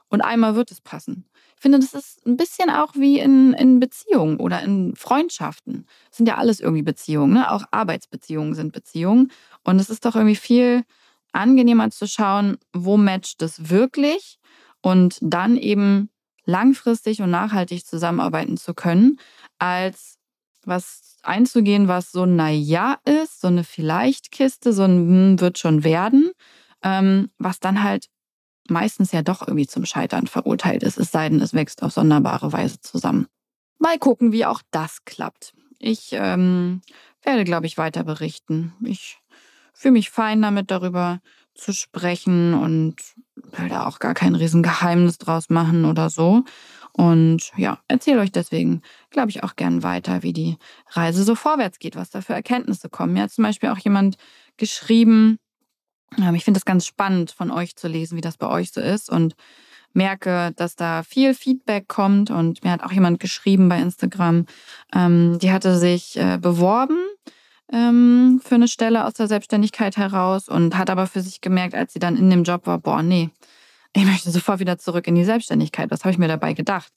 Und 0.09 0.21
einmal 0.21 0.54
wird 0.54 0.71
es 0.71 0.80
passen. 0.80 1.26
Ich 1.56 1.62
finde, 1.62 1.78
das 1.78 1.94
ist 1.94 2.26
ein 2.26 2.37
bisschen 2.37 2.71
auch 2.71 2.94
wie 2.94 3.18
in, 3.18 3.52
in 3.54 3.80
Beziehungen 3.80 4.38
oder 4.38 4.62
in 4.62 4.94
Freundschaften. 4.97 5.87
Das 6.09 6.18
sind 6.18 6.26
ja 6.26 6.37
alles 6.37 6.61
irgendwie 6.61 6.83
Beziehungen, 6.83 7.33
ne? 7.33 7.50
Auch 7.50 7.64
Arbeitsbeziehungen 7.71 8.54
sind 8.54 8.73
Beziehungen. 8.73 9.33
Und 9.62 9.78
es 9.78 9.90
ist 9.90 10.04
doch 10.04 10.14
irgendwie 10.14 10.37
viel 10.37 10.85
angenehmer 11.33 11.90
zu 11.90 12.06
schauen, 12.06 12.59
wo 12.73 12.97
matcht 12.97 13.42
es 13.42 13.71
wirklich 13.71 14.38
und 14.84 15.16
dann 15.22 15.56
eben 15.56 16.10
langfristig 16.44 17.22
und 17.22 17.30
nachhaltig 17.30 17.86
zusammenarbeiten 17.86 18.58
zu 18.58 18.74
können, 18.74 19.18
als 19.58 20.18
was 20.66 21.16
einzugehen, 21.23 21.88
was 21.88 22.12
so 22.12 22.25
ein 22.25 22.36
Naja 22.36 22.99
ist, 23.06 23.40
so 23.40 23.49
eine 23.49 23.64
Vielleicht-Kiste, 23.64 24.75
so 24.75 24.82
ein 24.82 25.08
hm, 25.08 25.40
wird 25.40 25.58
schon 25.58 25.84
werden, 25.84 26.32
ähm, 26.82 27.30
was 27.38 27.60
dann 27.60 27.82
halt 27.82 28.08
meistens 28.68 29.10
ja 29.12 29.23
doch 29.23 29.40
irgendwie 29.40 29.66
zum 29.66 29.86
Scheitern 29.86 30.26
verurteilt 30.26 30.82
ist, 30.82 30.99
es 30.99 31.10
sei 31.10 31.30
denn, 31.30 31.40
es 31.40 31.54
wächst 31.54 31.82
auf 31.82 31.92
sonderbare 31.92 32.52
Weise 32.52 32.78
zusammen. 32.80 33.26
Mal 33.78 33.99
gucken, 33.99 34.32
wie 34.32 34.44
auch 34.44 34.60
das 34.70 35.06
klappt. 35.06 35.54
Ich 35.78 36.10
ähm, 36.12 36.82
werde, 37.23 37.44
glaube 37.44 37.64
ich, 37.66 37.78
weiter 37.78 38.04
berichten. 38.04 38.75
Ich 38.84 39.18
fühle 39.73 39.92
mich 39.92 40.10
fein 40.10 40.42
damit, 40.42 40.70
darüber 40.70 41.20
zu 41.54 41.73
sprechen 41.73 42.52
und 42.52 42.97
will 43.52 43.69
da 43.69 43.87
auch 43.87 43.99
gar 43.99 44.15
kein 44.15 44.35
Riesengeheimnis 44.35 45.19
draus 45.19 45.50
machen 45.50 45.85
oder 45.85 46.11
so. 46.11 46.45
Und 46.93 47.50
ja, 47.57 47.78
erzähle 47.89 48.21
euch 48.21 48.30
deswegen, 48.30 48.83
glaube 49.11 49.30
ich, 49.30 49.43
auch 49.43 49.57
gern 49.57 49.83
weiter, 49.83 50.23
wie 50.23 50.33
die 50.33 50.59
Reise 50.91 51.25
so 51.25 51.35
vorwärts 51.35 51.80
geht, 51.80 51.97
was 51.97 52.11
da 52.11 52.21
für 52.21 52.35
Erkenntnisse 52.35 52.89
kommen. 52.89 53.15
Mir 53.15 53.23
hat 53.23 53.33
zum 53.33 53.43
Beispiel 53.43 53.71
auch 53.71 53.78
jemand 53.78 54.17
geschrieben, 54.57 55.39
ähm, 56.19 56.35
ich 56.37 56.45
finde 56.45 56.59
es 56.59 56.65
ganz 56.65 56.87
spannend 56.87 57.33
von 57.33 57.50
euch 57.50 57.75
zu 57.75 57.89
lesen, 57.89 58.17
wie 58.17 58.23
das 58.23 58.37
bei 58.37 58.49
euch 58.49 58.71
so 58.71 58.80
ist 58.80 59.11
und 59.11 59.35
merke, 59.93 60.52
dass 60.57 60.76
da 60.76 61.02
viel 61.02 61.35
Feedback 61.35 61.89
kommt. 61.89 62.30
Und 62.30 62.63
mir 62.63 62.71
hat 62.71 62.83
auch 62.83 62.93
jemand 62.93 63.21
geschrieben 63.21 63.69
bei 63.69 63.80
Instagram, 63.80 64.47
ähm, 64.95 65.39
die 65.41 65.52
hatte 65.52 65.78
sich 65.78 66.17
äh, 66.17 66.39
beworben 66.41 66.99
ähm, 67.75 68.41
für 68.43 68.54
eine 68.54 68.69
Stelle 68.69 69.04
aus 69.04 69.15
der 69.15 69.26
Selbstständigkeit 69.26 69.97
heraus 69.97 70.49
und 70.49 70.78
hat 70.78 70.91
aber 70.91 71.08
für 71.08 71.21
sich 71.21 71.41
gemerkt, 71.41 71.75
als 71.75 71.93
sie 71.93 71.99
dann 71.99 72.17
in 72.17 72.30
dem 72.30 72.45
Job 72.45 72.67
war, 72.67 72.78
boah, 72.78 73.02
nee, 73.02 73.30
ich 73.93 74.04
möchte 74.04 74.30
sofort 74.30 74.60
wieder 74.60 74.78
zurück 74.78 75.08
in 75.08 75.17
die 75.17 75.25
Selbstständigkeit. 75.25 75.91
Was 75.91 76.04
habe 76.04 76.13
ich 76.13 76.19
mir 76.19 76.28
dabei 76.28 76.52
gedacht? 76.54 76.93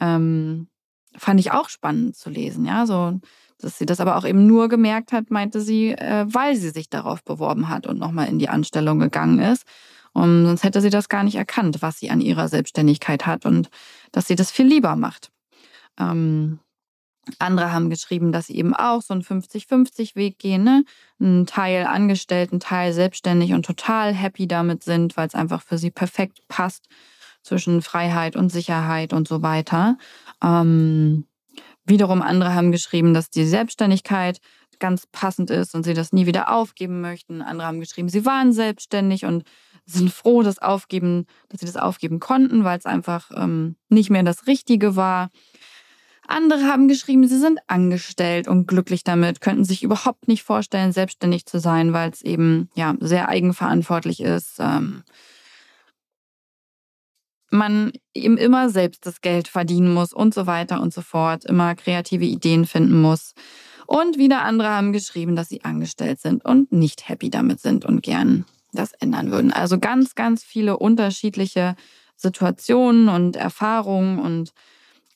Ähm, 0.00 0.68
fand 1.14 1.40
ich 1.40 1.52
auch 1.52 1.68
spannend 1.68 2.16
zu 2.16 2.30
lesen, 2.30 2.64
ja, 2.64 2.86
so, 2.86 3.20
dass 3.58 3.78
sie 3.78 3.86
das 3.86 4.00
aber 4.00 4.16
auch 4.16 4.24
eben 4.24 4.46
nur 4.46 4.68
gemerkt 4.68 5.12
hat, 5.12 5.30
meinte 5.30 5.60
sie, 5.60 5.90
äh, 5.90 6.24
weil 6.26 6.56
sie 6.56 6.70
sich 6.70 6.88
darauf 6.88 7.22
beworben 7.22 7.68
hat 7.68 7.86
und 7.86 7.98
nochmal 7.98 8.28
in 8.28 8.38
die 8.38 8.48
Anstellung 8.48 8.98
gegangen 8.98 9.38
ist. 9.38 9.64
Und 10.12 10.46
sonst 10.46 10.64
hätte 10.64 10.80
sie 10.80 10.90
das 10.90 11.08
gar 11.08 11.24
nicht 11.24 11.34
erkannt, 11.34 11.82
was 11.82 11.98
sie 11.98 12.10
an 12.10 12.20
ihrer 12.20 12.48
Selbstständigkeit 12.48 13.26
hat 13.26 13.44
und 13.44 13.68
dass 14.12 14.26
sie 14.26 14.36
das 14.36 14.50
viel 14.50 14.66
lieber 14.66 14.96
macht. 14.96 15.30
Ähm, 15.98 16.60
andere 17.38 17.72
haben 17.72 17.90
geschrieben, 17.90 18.32
dass 18.32 18.46
sie 18.46 18.56
eben 18.56 18.74
auch 18.74 19.02
so 19.02 19.14
einen 19.14 19.22
50-50-Weg 19.22 20.38
gehen, 20.38 20.64
ne? 20.64 20.84
Ein 21.20 21.46
Teil 21.46 21.86
angestellt, 21.86 22.52
ein 22.52 22.60
Teil 22.60 22.92
selbstständig 22.92 23.52
und 23.52 23.64
total 23.64 24.12
happy 24.12 24.46
damit 24.46 24.82
sind, 24.82 25.16
weil 25.16 25.26
es 25.26 25.34
einfach 25.34 25.62
für 25.62 25.78
sie 25.78 25.90
perfekt 25.90 26.46
passt 26.48 26.88
zwischen 27.42 27.82
Freiheit 27.82 28.36
und 28.36 28.50
Sicherheit 28.50 29.12
und 29.12 29.28
so 29.28 29.42
weiter. 29.42 29.96
Ähm, 30.42 31.26
wiederum 31.84 32.22
andere 32.22 32.54
haben 32.54 32.72
geschrieben, 32.72 33.14
dass 33.14 33.30
die 33.30 33.44
Selbstständigkeit 33.44 34.40
ganz 34.78 35.06
passend 35.06 35.50
ist 35.50 35.74
und 35.74 35.84
sie 35.84 35.94
das 35.94 36.12
nie 36.12 36.26
wieder 36.26 36.52
aufgeben 36.52 37.00
möchten. 37.00 37.42
Andere 37.42 37.68
haben 37.68 37.80
geschrieben, 37.80 38.08
sie 38.08 38.24
waren 38.24 38.52
selbstständig 38.52 39.24
und 39.24 39.44
sind 39.86 40.10
froh, 40.10 40.42
dass, 40.42 40.58
aufgeben, 40.58 41.26
dass 41.48 41.60
sie 41.60 41.66
das 41.66 41.76
aufgeben 41.76 42.18
konnten, 42.20 42.64
weil 42.64 42.78
es 42.78 42.86
einfach 42.86 43.30
ähm, 43.34 43.76
nicht 43.88 44.10
mehr 44.10 44.22
das 44.22 44.46
Richtige 44.46 44.96
war. 44.96 45.30
Andere 46.26 46.64
haben 46.64 46.88
geschrieben, 46.88 47.26
sie 47.28 47.38
sind 47.38 47.58
angestellt 47.66 48.48
und 48.48 48.66
glücklich 48.66 49.04
damit, 49.04 49.40
könnten 49.40 49.64
sich 49.64 49.82
überhaupt 49.82 50.28
nicht 50.28 50.42
vorstellen, 50.42 50.92
selbstständig 50.92 51.46
zu 51.46 51.58
sein, 51.58 51.92
weil 51.92 52.10
es 52.10 52.22
eben 52.22 52.70
ja 52.74 52.94
sehr 53.00 53.28
eigenverantwortlich 53.28 54.20
ist. 54.20 54.56
Ähm, 54.58 55.02
man 57.50 57.92
eben 58.14 58.36
immer 58.36 58.68
selbst 58.68 59.06
das 59.06 59.20
Geld 59.20 59.48
verdienen 59.48 59.92
muss 59.92 60.12
und 60.12 60.34
so 60.34 60.46
weiter 60.46 60.80
und 60.80 60.92
so 60.92 61.02
fort, 61.02 61.44
immer 61.44 61.74
kreative 61.74 62.24
Ideen 62.24 62.66
finden 62.66 63.00
muss. 63.00 63.34
Und 63.86 64.18
wieder 64.18 64.42
andere 64.42 64.68
haben 64.68 64.92
geschrieben, 64.92 65.36
dass 65.36 65.48
sie 65.48 65.62
angestellt 65.64 66.20
sind 66.20 66.44
und 66.44 66.72
nicht 66.72 67.08
happy 67.08 67.30
damit 67.30 67.60
sind 67.60 67.84
und 67.84 68.02
gern 68.02 68.44
das 68.72 68.92
ändern 68.92 69.30
würden. 69.30 69.52
Also 69.52 69.78
ganz, 69.78 70.14
ganz 70.14 70.42
viele 70.42 70.78
unterschiedliche 70.78 71.76
Situationen 72.16 73.08
und 73.08 73.36
Erfahrungen 73.36 74.18
und 74.18 74.52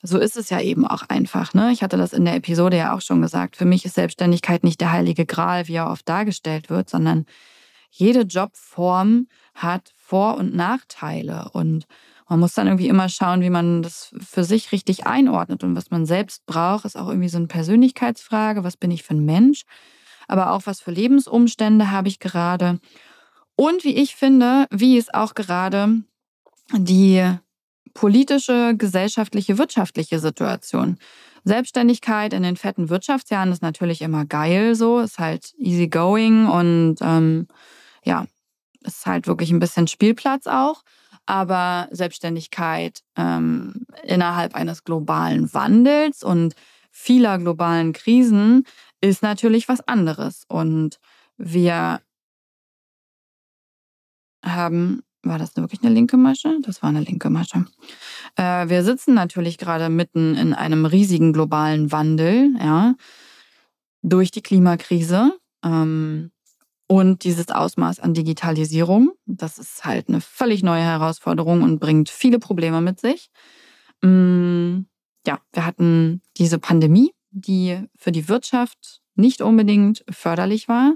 so 0.02 0.18
ist 0.18 0.36
es 0.36 0.50
ja 0.50 0.60
eben 0.60 0.86
auch 0.86 1.02
einfach. 1.08 1.54
Ne? 1.54 1.72
Ich 1.72 1.82
hatte 1.82 1.96
das 1.96 2.12
in 2.12 2.24
der 2.24 2.36
Episode 2.36 2.76
ja 2.76 2.94
auch 2.94 3.00
schon 3.00 3.20
gesagt. 3.20 3.56
Für 3.56 3.64
mich 3.64 3.84
ist 3.84 3.94
Selbstständigkeit 3.94 4.62
nicht 4.62 4.80
der 4.80 4.92
heilige 4.92 5.26
Gral, 5.26 5.66
wie 5.66 5.74
er 5.74 5.90
oft 5.90 6.08
dargestellt 6.08 6.70
wird, 6.70 6.88
sondern 6.88 7.26
jede 7.90 8.20
Jobform 8.20 9.26
hat 9.54 9.92
Vor- 9.96 10.36
und 10.36 10.54
Nachteile. 10.54 11.48
Und 11.52 11.86
man 12.28 12.40
muss 12.40 12.54
dann 12.54 12.66
irgendwie 12.66 12.88
immer 12.88 13.08
schauen, 13.08 13.40
wie 13.40 13.50
man 13.50 13.82
das 13.82 14.14
für 14.20 14.44
sich 14.44 14.70
richtig 14.70 15.06
einordnet. 15.06 15.64
Und 15.64 15.74
was 15.74 15.90
man 15.90 16.06
selbst 16.06 16.46
braucht, 16.46 16.84
ist 16.84 16.96
auch 16.96 17.08
irgendwie 17.08 17.28
so 17.28 17.38
eine 17.38 17.48
Persönlichkeitsfrage. 17.48 18.64
Was 18.64 18.76
bin 18.76 18.90
ich 18.90 19.02
für 19.02 19.14
ein 19.14 19.24
Mensch? 19.24 19.64
Aber 20.28 20.52
auch 20.52 20.62
was 20.66 20.80
für 20.80 20.90
Lebensumstände 20.90 21.90
habe 21.90 22.08
ich 22.08 22.20
gerade? 22.20 22.78
Und 23.56 23.82
wie 23.82 23.96
ich 23.96 24.14
finde, 24.14 24.66
wie 24.70 24.98
es 24.98 25.12
auch 25.12 25.34
gerade 25.34 26.02
die 26.72 27.38
politische, 27.94 28.74
gesellschaftliche, 28.76 29.58
wirtschaftliche 29.58 30.18
Situation. 30.18 30.98
Selbstständigkeit 31.44 32.32
in 32.32 32.42
den 32.42 32.56
fetten 32.56 32.90
Wirtschaftsjahren 32.90 33.52
ist 33.52 33.62
natürlich 33.62 34.02
immer 34.02 34.24
geil 34.24 34.74
so, 34.74 35.00
ist 35.00 35.18
halt 35.18 35.54
easy 35.58 35.88
going 35.88 36.46
und 36.46 36.96
ähm, 37.00 37.48
ja, 38.04 38.26
ist 38.82 39.06
halt 39.06 39.26
wirklich 39.26 39.50
ein 39.50 39.60
bisschen 39.60 39.86
Spielplatz 39.86 40.46
auch. 40.46 40.82
Aber 41.26 41.88
Selbstständigkeit 41.90 43.00
ähm, 43.16 43.86
innerhalb 44.02 44.54
eines 44.54 44.84
globalen 44.84 45.52
Wandels 45.52 46.22
und 46.22 46.54
vieler 46.90 47.38
globalen 47.38 47.92
Krisen 47.92 48.64
ist 49.00 49.22
natürlich 49.22 49.68
was 49.68 49.86
anderes. 49.86 50.44
Und 50.48 50.98
wir 51.36 52.00
haben 54.44 55.02
war 55.22 55.38
das 55.38 55.56
wirklich 55.56 55.82
eine 55.82 55.92
linke 55.92 56.16
Masche? 56.16 56.58
Das 56.62 56.82
war 56.82 56.90
eine 56.90 57.00
linke 57.00 57.30
Masche. 57.30 57.66
Äh, 58.36 58.68
wir 58.68 58.84
sitzen 58.84 59.14
natürlich 59.14 59.58
gerade 59.58 59.88
mitten 59.88 60.34
in 60.36 60.54
einem 60.54 60.84
riesigen 60.84 61.32
globalen 61.32 61.90
Wandel, 61.92 62.54
ja, 62.58 62.94
durch 64.02 64.30
die 64.30 64.42
Klimakrise 64.42 65.32
ähm, 65.64 66.30
und 66.86 67.24
dieses 67.24 67.48
Ausmaß 67.48 68.00
an 68.00 68.14
Digitalisierung. 68.14 69.12
Das 69.26 69.58
ist 69.58 69.84
halt 69.84 70.08
eine 70.08 70.20
völlig 70.20 70.62
neue 70.62 70.82
Herausforderung 70.82 71.62
und 71.62 71.80
bringt 71.80 72.08
viele 72.08 72.38
Probleme 72.38 72.80
mit 72.80 73.00
sich. 73.00 73.30
Ähm, 74.02 74.86
ja, 75.26 75.40
wir 75.52 75.66
hatten 75.66 76.22
diese 76.36 76.58
Pandemie, 76.58 77.12
die 77.30 77.82
für 77.96 78.12
die 78.12 78.28
Wirtschaft 78.28 79.02
nicht 79.14 79.42
unbedingt 79.42 80.04
förderlich 80.08 80.68
war. 80.68 80.94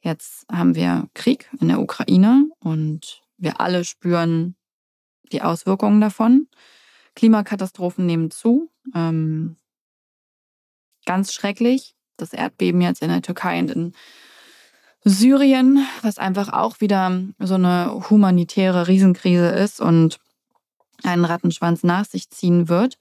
Jetzt 0.00 0.44
haben 0.50 0.74
wir 0.74 1.08
Krieg 1.14 1.48
in 1.60 1.68
der 1.68 1.80
Ukraine 1.80 2.48
und 2.58 3.21
wir 3.42 3.60
alle 3.60 3.84
spüren 3.84 4.54
die 5.32 5.42
Auswirkungen 5.42 6.00
davon. 6.00 6.48
Klimakatastrophen 7.14 8.06
nehmen 8.06 8.30
zu. 8.30 8.70
Ähm, 8.94 9.56
ganz 11.04 11.32
schrecklich. 11.32 11.94
Das 12.16 12.32
Erdbeben 12.32 12.80
jetzt 12.80 13.02
in 13.02 13.08
der 13.08 13.22
Türkei 13.22 13.58
und 13.58 13.70
in 13.70 13.92
Syrien, 15.04 15.84
was 16.02 16.18
einfach 16.18 16.52
auch 16.52 16.80
wieder 16.80 17.20
so 17.40 17.54
eine 17.54 18.08
humanitäre 18.08 18.86
Riesenkrise 18.86 19.48
ist 19.48 19.80
und 19.80 20.20
einen 21.02 21.24
Rattenschwanz 21.24 21.82
nach 21.82 22.04
sich 22.04 22.30
ziehen 22.30 22.68
wird. 22.68 22.98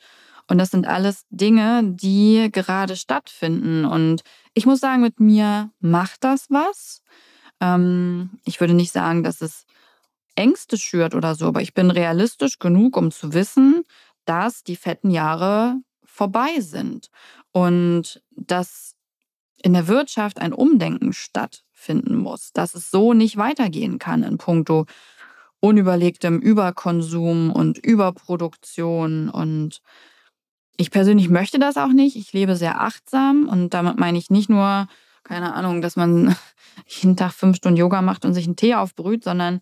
Und 0.47 0.57
das 0.57 0.71
sind 0.71 0.87
alles 0.87 1.25
Dinge, 1.29 1.83
die 1.83 2.49
gerade 2.51 2.95
stattfinden. 2.95 3.85
Und 3.85 4.23
ich 4.55 4.65
muss 4.65 4.79
sagen, 4.79 5.03
mit 5.03 5.19
mir 5.19 5.69
macht 5.79 6.23
das 6.23 6.47
was. 6.49 7.03
Ähm, 7.59 8.31
ich 8.43 8.59
würde 8.59 8.73
nicht 8.73 8.91
sagen, 8.91 9.23
dass 9.23 9.41
es 9.41 9.65
Ängste 10.35 10.77
schürt 10.77 11.15
oder 11.15 11.35
so, 11.35 11.47
aber 11.47 11.61
ich 11.61 11.73
bin 11.73 11.91
realistisch 11.91 12.59
genug, 12.59 12.97
um 12.97 13.11
zu 13.11 13.33
wissen, 13.33 13.83
dass 14.25 14.63
die 14.63 14.75
fetten 14.75 15.11
Jahre 15.11 15.75
vorbei 16.03 16.59
sind 16.59 17.09
und 17.51 18.21
dass 18.31 18.95
in 19.63 19.73
der 19.73 19.87
Wirtschaft 19.87 20.39
ein 20.39 20.53
Umdenken 20.53 21.13
stattfinden 21.13 22.15
muss, 22.15 22.51
dass 22.53 22.75
es 22.75 22.89
so 22.89 23.13
nicht 23.13 23.37
weitergehen 23.37 23.99
kann 23.99 24.23
in 24.23 24.37
puncto 24.37 24.85
unüberlegtem 25.59 26.39
Überkonsum 26.39 27.51
und 27.51 27.77
Überproduktion 27.77 29.29
und 29.29 29.81
ich 30.75 30.89
persönlich 30.89 31.29
möchte 31.29 31.59
das 31.59 31.77
auch 31.77 31.91
nicht. 31.93 32.15
Ich 32.15 32.33
lebe 32.33 32.55
sehr 32.55 32.81
achtsam 32.81 33.47
und 33.47 33.73
damit 33.75 33.99
meine 33.99 34.17
ich 34.17 34.31
nicht 34.31 34.49
nur, 34.49 34.87
keine 35.23 35.53
Ahnung, 35.53 35.81
dass 35.83 35.95
man 35.95 36.35
jeden 36.87 37.15
Tag 37.15 37.33
fünf 37.33 37.57
Stunden 37.57 37.77
Yoga 37.77 38.01
macht 38.01 38.25
und 38.25 38.33
sich 38.33 38.45
einen 38.45 38.55
Tee 38.55 38.73
aufbrüht, 38.73 39.23
sondern 39.23 39.61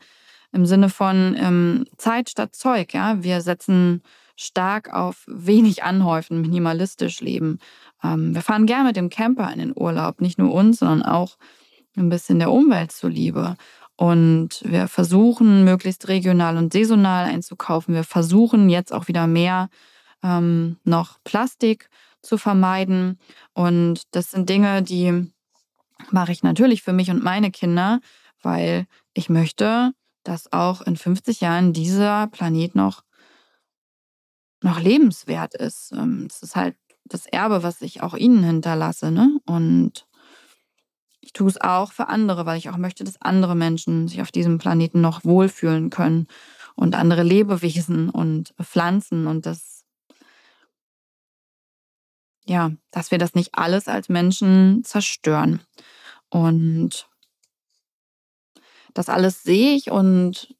im 0.52 0.66
Sinne 0.66 0.90
von 0.90 1.36
ähm, 1.40 1.86
Zeit 1.98 2.30
statt 2.30 2.56
Zeug. 2.56 2.94
Ja, 2.94 3.24
wir 3.24 3.42
setzen 3.42 4.02
stark 4.36 4.94
auf 4.94 5.26
wenig 5.28 5.84
anhäufen, 5.84 6.42
minimalistisch 6.42 7.20
leben. 7.22 7.60
Ähm, 8.04 8.34
wir 8.34 8.42
fahren 8.42 8.66
gerne 8.66 8.86
mit 8.86 8.96
dem 8.96 9.10
Camper 9.10 9.52
in 9.52 9.60
den 9.60 9.74
Urlaub, 9.76 10.22
nicht 10.22 10.40
nur 10.40 10.54
uns, 10.54 10.80
sondern 10.80 11.04
auch 11.04 11.38
ein 11.98 12.10
bisschen 12.10 12.40
der 12.40 12.52
Umwelt 12.52 12.92
zuliebe. 12.92 13.58
Und 13.96 14.62
wir 14.64 14.88
versuchen, 14.88 15.66
möglichst 15.66 16.08
regional 16.08 16.56
und 16.56 16.72
saisonal 16.72 17.26
einzukaufen. 17.26 17.94
Wir 17.94 18.06
versuchen 18.06 18.70
jetzt 18.70 18.94
auch 18.94 19.10
wieder 19.10 19.28
mehr 19.28 19.70
ähm, 20.24 20.78
noch 20.86 21.18
Plastik 21.26 21.90
zu 22.22 22.38
vermeiden. 22.38 23.20
Und 23.54 24.04
das 24.12 24.32
sind 24.32 24.48
Dinge, 24.50 24.84
die 24.84 25.32
mache 26.12 26.32
ich 26.32 26.44
natürlich 26.44 26.82
für 26.82 26.94
mich 26.94 27.12
und 27.12 27.24
meine 27.24 27.52
Kinder, 27.52 28.00
weil 28.42 28.86
ich 29.14 29.30
möchte, 29.30 29.92
dass 30.24 30.52
auch 30.52 30.82
in 30.82 30.98
50 30.98 31.42
Jahren 31.42 31.74
dieser 31.74 32.28
Planet 32.28 32.76
noch, 32.76 33.04
noch 34.62 34.80
lebenswert 34.80 35.56
ist. 35.56 35.92
Ähm, 35.94 36.28
es 36.30 36.42
ist 36.42 36.56
halt 36.56 36.76
das 37.06 37.26
Erbe, 37.26 37.64
was 37.64 37.82
ich 37.82 38.02
auch 38.02 38.14
ihnen 38.14 38.44
hinterlasse. 38.44 39.12
Ne? 39.12 39.40
Und 39.46 40.08
ich 41.22 41.34
tue 41.34 41.50
es 41.50 41.60
auch 41.60 41.92
für 41.92 42.08
andere, 42.08 42.46
weil 42.46 42.58
ich 42.58 42.70
auch 42.70 42.78
möchte, 42.78 43.04
dass 43.04 43.22
andere 43.22 43.56
Menschen 43.56 44.08
sich 44.08 44.22
auf 44.22 44.32
diesem 44.32 44.58
Planeten 44.58 45.02
noch 45.02 45.24
wohlfühlen 45.26 45.90
können 45.90 46.28
und 46.76 46.96
andere 46.96 47.24
Lebewesen 47.24 48.10
und 48.10 48.54
Pflanzen 48.62 49.28
und 49.28 49.46
das, 49.46 49.84
ja, 52.46 52.72
dass 52.92 53.12
wir 53.12 53.18
das 53.18 53.36
nicht 53.36 53.54
alles 53.54 53.88
als 53.88 54.10
Menschen 54.10 54.84
zerstören. 54.84 55.62
Und 56.30 57.10
das 58.94 59.10
alles 59.10 59.44
sehe 59.44 59.76
ich 59.76 59.92
und 59.92 60.56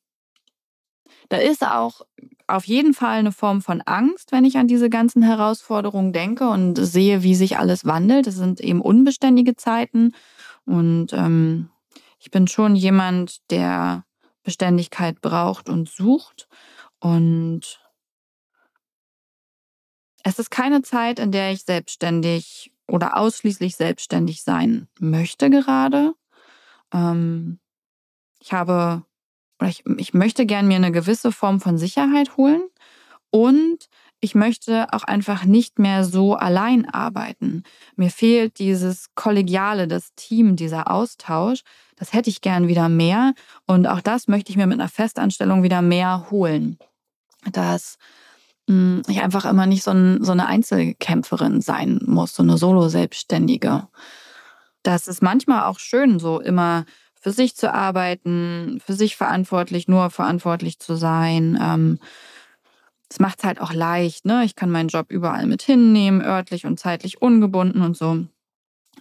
da 1.30 1.38
ist 1.38 1.66
auch 1.66 2.02
auf 2.48 2.66
jeden 2.66 2.94
Fall 2.94 3.20
eine 3.20 3.32
Form 3.32 3.62
von 3.62 3.82
Angst, 3.82 4.32
wenn 4.32 4.44
ich 4.44 4.58
an 4.58 4.68
diese 4.68 4.90
ganzen 4.90 5.22
Herausforderungen 5.22 6.12
denke 6.12 6.50
und 6.50 6.76
sehe, 6.76 7.22
wie 7.22 7.36
sich 7.36 7.58
alles 7.58 7.86
wandelt. 7.86 8.26
Es 8.26 8.36
sind 8.36 8.60
eben 8.60 8.82
unbeständige 8.82 9.56
Zeiten 9.56 10.14
und 10.66 11.14
ähm, 11.14 11.70
ich 12.20 12.32
bin 12.32 12.48
schon 12.48 12.76
jemand, 12.76 13.40
der 13.52 14.06
Beständigkeit 14.44 15.22
braucht 15.22 15.70
und 15.70 15.90
sucht 15.90 16.48
und 17.00 17.80
es 20.24 20.40
ist 20.40 20.52
keine 20.52 20.82
Zeit, 20.82 21.20
in 21.20 21.32
der 21.32 21.52
ich 21.52 21.64
selbstständig 21.64 22.74
oder 22.88 23.18
ausschließlich 23.18 23.76
selbstständig 23.76 24.44
sein 24.44 24.88
möchte 25.00 25.50
gerade. 25.50 26.14
Ähm, 26.92 27.60
ich 28.40 28.54
habe 28.54 29.04
oder 29.60 29.70
ich, 29.70 29.84
ich 29.98 30.14
möchte 30.14 30.46
gern 30.46 30.68
mir 30.68 30.78
eine 30.78 30.92
gewisse 30.92 31.32
Form 31.32 31.60
von 31.60 31.78
Sicherheit 31.78 32.38
holen 32.38 32.62
und 33.30 33.90
ich 34.22 34.36
möchte 34.36 34.88
auch 34.92 35.04
einfach 35.04 35.46
nicht 35.46 35.80
mehr 35.80 36.04
so 36.04 36.36
allein 36.36 36.90
arbeiten. 36.90 37.64
Mir 37.96 38.10
fehlt 38.10 38.60
dieses 38.60 39.08
Kollegiale, 39.16 39.88
das 39.88 40.14
Team, 40.16 40.58
dieser 40.58 40.92
Austausch. 40.92 41.62
Das 41.96 42.12
hätte 42.12 42.30
ich 42.30 42.42
gern 42.42 42.68
wieder 42.68 42.90
mehr. 42.90 43.34
Und 43.66 43.88
auch 43.88 44.02
das 44.02 44.28
möchte 44.28 44.52
ich 44.52 44.58
mir 44.58 44.68
mit 44.68 44.80
einer 44.80 44.90
Festanstellung 44.90 45.64
wieder 45.64 45.82
mehr 45.82 46.28
holen. 46.32 46.78
Dass 47.50 47.98
mh, 48.68 48.76
hm, 48.76 49.02
ich 49.08 49.22
einfach 49.22 49.46
immer 49.46 49.66
nicht 49.66 49.84
so, 49.84 49.92
ein, 49.92 50.22
so 50.22 50.34
eine 50.34 50.48
Einzelkämpferin 50.48 51.62
sein 51.62 52.02
muss, 52.06 52.36
so 52.36 52.44
eine 52.44 52.58
Solo-Selbstständige. 52.58 53.88
Das 54.84 55.08
ist 55.08 55.22
manchmal 55.22 55.64
auch 55.64 55.80
schön, 55.80 56.20
so 56.20 56.42
immer 56.42 56.86
für 57.20 57.32
sich 57.32 57.56
zu 57.56 57.74
arbeiten, 57.74 58.82
für 58.86 58.94
sich 58.94 59.16
verantwortlich, 59.16 59.88
nur 59.88 60.10
verantwortlich 60.10 60.80
zu 60.80 60.96
sein. 60.96 61.60
Ähm, 61.62 62.00
das 63.10 63.20
macht 63.20 63.40
es 63.40 63.46
halt 63.46 63.60
auch 63.60 63.74
leicht. 63.74 64.26
Ne? 64.26 64.46
Ich 64.46 64.56
kann 64.56 64.70
meinen 64.70 64.90
Job 64.90 65.12
überall 65.12 65.46
mit 65.48 65.62
hinnehmen, 65.62 66.22
örtlich 66.22 66.66
und 66.66 66.80
zeitlich 66.80 67.22
ungebunden 67.22 67.82
und 67.82 67.98
so. 67.98 68.26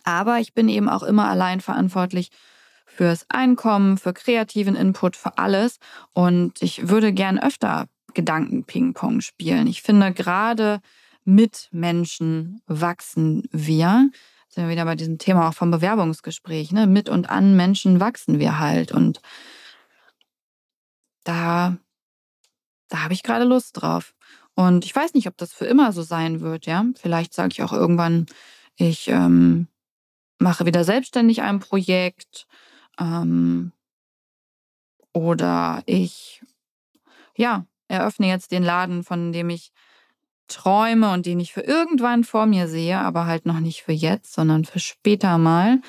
Aber 0.04 0.38
ich 0.38 0.54
bin 0.54 0.68
eben 0.68 0.88
auch 0.88 1.02
immer 1.02 1.28
allein 1.28 1.60
verantwortlich 1.60 2.30
fürs 2.86 3.26
Einkommen, 3.28 3.98
für 3.98 4.12
kreativen 4.12 4.74
Input, 4.74 5.14
für 5.14 5.38
alles. 5.38 5.78
Und 6.14 6.62
ich 6.62 6.88
würde 6.88 7.12
gern 7.12 7.38
öfter 7.38 7.86
Gedanken-Ping-Pong 8.14 9.20
spielen. 9.20 9.66
Ich 9.66 9.82
finde, 9.82 10.12
gerade 10.12 10.80
mit 11.24 11.68
Menschen 11.70 12.62
wachsen 12.66 13.46
wir 13.52 14.10
sind 14.58 14.66
wir 14.66 14.72
wieder 14.72 14.86
bei 14.86 14.96
diesem 14.96 15.18
Thema 15.18 15.48
auch 15.48 15.54
vom 15.54 15.70
Bewerbungsgespräch. 15.70 16.72
Ne? 16.72 16.88
Mit 16.88 17.08
und 17.08 17.30
an 17.30 17.54
Menschen 17.54 18.00
wachsen 18.00 18.40
wir 18.40 18.58
halt. 18.58 18.90
Und 18.90 19.20
da, 21.22 21.76
da 22.88 23.04
habe 23.04 23.14
ich 23.14 23.22
gerade 23.22 23.44
Lust 23.44 23.80
drauf. 23.80 24.16
Und 24.56 24.84
ich 24.84 24.96
weiß 24.96 25.14
nicht, 25.14 25.28
ob 25.28 25.36
das 25.36 25.52
für 25.52 25.66
immer 25.66 25.92
so 25.92 26.02
sein 26.02 26.40
wird, 26.40 26.66
ja. 26.66 26.84
Vielleicht 26.96 27.34
sage 27.34 27.50
ich 27.52 27.62
auch 27.62 27.72
irgendwann, 27.72 28.26
ich 28.74 29.06
ähm, 29.06 29.68
mache 30.40 30.66
wieder 30.66 30.82
selbstständig 30.82 31.42
ein 31.42 31.60
Projekt. 31.60 32.48
Ähm, 32.98 33.70
oder 35.12 35.84
ich, 35.86 36.42
ja, 37.36 37.64
eröffne 37.86 38.26
jetzt 38.26 38.50
den 38.50 38.64
Laden, 38.64 39.04
von 39.04 39.30
dem 39.30 39.50
ich 39.50 39.70
träume 40.48 41.12
und 41.12 41.26
den 41.26 41.40
ich 41.40 41.52
für 41.52 41.60
irgendwann 41.60 42.24
vor 42.24 42.46
mir 42.46 42.68
sehe, 42.68 42.98
aber 42.98 43.26
halt 43.26 43.46
noch 43.46 43.60
nicht 43.60 43.82
für 43.82 43.92
jetzt, 43.92 44.32
sondern 44.32 44.64
für 44.64 44.80
später 44.80 45.38
mal. 45.38 45.80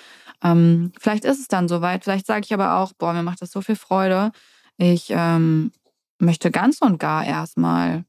Ähm, 0.43 0.91
vielleicht 0.99 1.25
ist 1.25 1.39
es 1.39 1.47
dann 1.47 1.67
soweit. 1.67 2.03
Vielleicht 2.03 2.25
sage 2.25 2.45
ich 2.45 2.53
aber 2.53 2.77
auch, 2.77 2.93
boah, 2.93 3.13
mir 3.13 3.23
macht 3.23 3.41
das 3.41 3.51
so 3.51 3.61
viel 3.61 3.75
Freude. 3.75 4.31
Ich 4.77 5.07
ähm, 5.09 5.71
möchte 6.19 6.51
ganz 6.51 6.81
und 6.81 6.99
gar 6.99 7.25
erstmal 7.25 8.05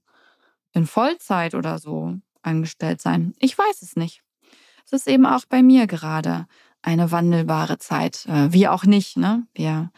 in 0.72 0.86
Vollzeit 0.86 1.54
oder 1.54 1.78
so 1.78 2.14
angestellt 2.42 3.00
sein. 3.00 3.34
Ich 3.38 3.56
weiß 3.56 3.82
es 3.82 3.96
nicht. 3.96 4.22
Es 4.84 4.92
ist 4.92 5.08
eben 5.08 5.26
auch 5.26 5.44
bei 5.48 5.62
mir 5.62 5.86
gerade 5.86 6.46
eine 6.82 7.10
wandelbare 7.12 7.78
Zeit. 7.78 8.26
Äh, 8.26 8.52
wie 8.52 8.68
auch 8.68 8.84
nicht, 8.84 9.16
ne? 9.16 9.46
Wir 9.54 9.90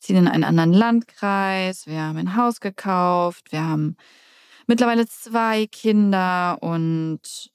ziehen 0.00 0.16
in 0.16 0.28
einen 0.28 0.44
anderen 0.44 0.72
Landkreis, 0.72 1.86
wir 1.86 2.00
haben 2.00 2.18
ein 2.18 2.36
Haus 2.36 2.60
gekauft, 2.60 3.50
wir 3.50 3.64
haben 3.64 3.96
mittlerweile 4.68 5.08
zwei 5.08 5.66
Kinder 5.66 6.58
und 6.60 7.50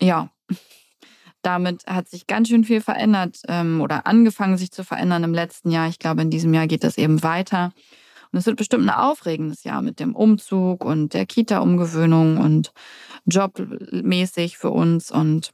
ja, 0.00 0.30
damit 1.42 1.86
hat 1.86 2.08
sich 2.08 2.26
ganz 2.26 2.48
schön 2.48 2.64
viel 2.64 2.80
verändert 2.80 3.40
ähm, 3.48 3.82
oder 3.82 4.06
angefangen 4.06 4.56
sich 4.56 4.72
zu 4.72 4.84
verändern 4.84 5.24
im 5.24 5.34
letzten 5.34 5.70
Jahr. 5.70 5.88
Ich 5.88 5.98
glaube, 5.98 6.22
in 6.22 6.30
diesem 6.30 6.54
Jahr 6.54 6.66
geht 6.66 6.84
das 6.84 6.96
eben 6.96 7.22
weiter. 7.22 7.72
Und 8.32 8.40
es 8.40 8.46
wird 8.46 8.56
bestimmt 8.56 8.84
ein 8.84 8.90
aufregendes 8.90 9.64
Jahr 9.64 9.82
mit 9.82 10.00
dem 10.00 10.14
Umzug 10.14 10.84
und 10.84 11.14
der 11.14 11.26
Kita-Umgewöhnung 11.26 12.38
und 12.38 12.72
jobmäßig 13.24 14.58
für 14.58 14.70
uns. 14.70 15.10
Und 15.10 15.52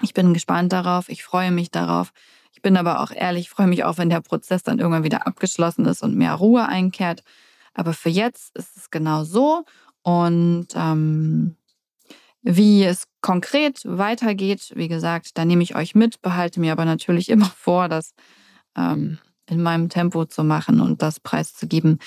ich 0.00 0.14
bin 0.14 0.32
gespannt 0.32 0.72
darauf. 0.72 1.08
Ich 1.08 1.24
freue 1.24 1.50
mich 1.50 1.70
darauf. 1.70 2.12
Ich 2.52 2.62
bin 2.62 2.76
aber 2.76 3.00
auch 3.00 3.10
ehrlich, 3.10 3.42
ich 3.42 3.50
freue 3.50 3.66
mich 3.66 3.84
auch, 3.84 3.98
wenn 3.98 4.10
der 4.10 4.20
Prozess 4.20 4.62
dann 4.62 4.78
irgendwann 4.78 5.04
wieder 5.04 5.26
abgeschlossen 5.26 5.84
ist 5.86 6.02
und 6.02 6.14
mehr 6.14 6.34
Ruhe 6.34 6.66
einkehrt. 6.66 7.22
Aber 7.80 7.94
für 7.94 8.10
jetzt 8.10 8.54
ist 8.58 8.76
es 8.76 8.90
genau 8.90 9.24
so. 9.24 9.64
Und 10.02 10.66
ähm, 10.74 11.56
wie 12.42 12.84
es 12.84 13.04
konkret 13.22 13.80
weitergeht, 13.86 14.72
wie 14.76 14.88
gesagt, 14.88 15.38
da 15.38 15.46
nehme 15.46 15.62
ich 15.62 15.76
euch 15.76 15.94
mit, 15.94 16.20
behalte 16.20 16.60
mir 16.60 16.72
aber 16.72 16.84
natürlich 16.84 17.30
immer 17.30 17.46
vor, 17.56 17.88
das 17.88 18.12
ähm, 18.76 19.18
in 19.46 19.62
meinem 19.62 19.88
Tempo 19.88 20.26
zu 20.26 20.44
machen 20.44 20.82
und 20.82 21.00
das 21.00 21.20
preiszugeben, 21.20 22.00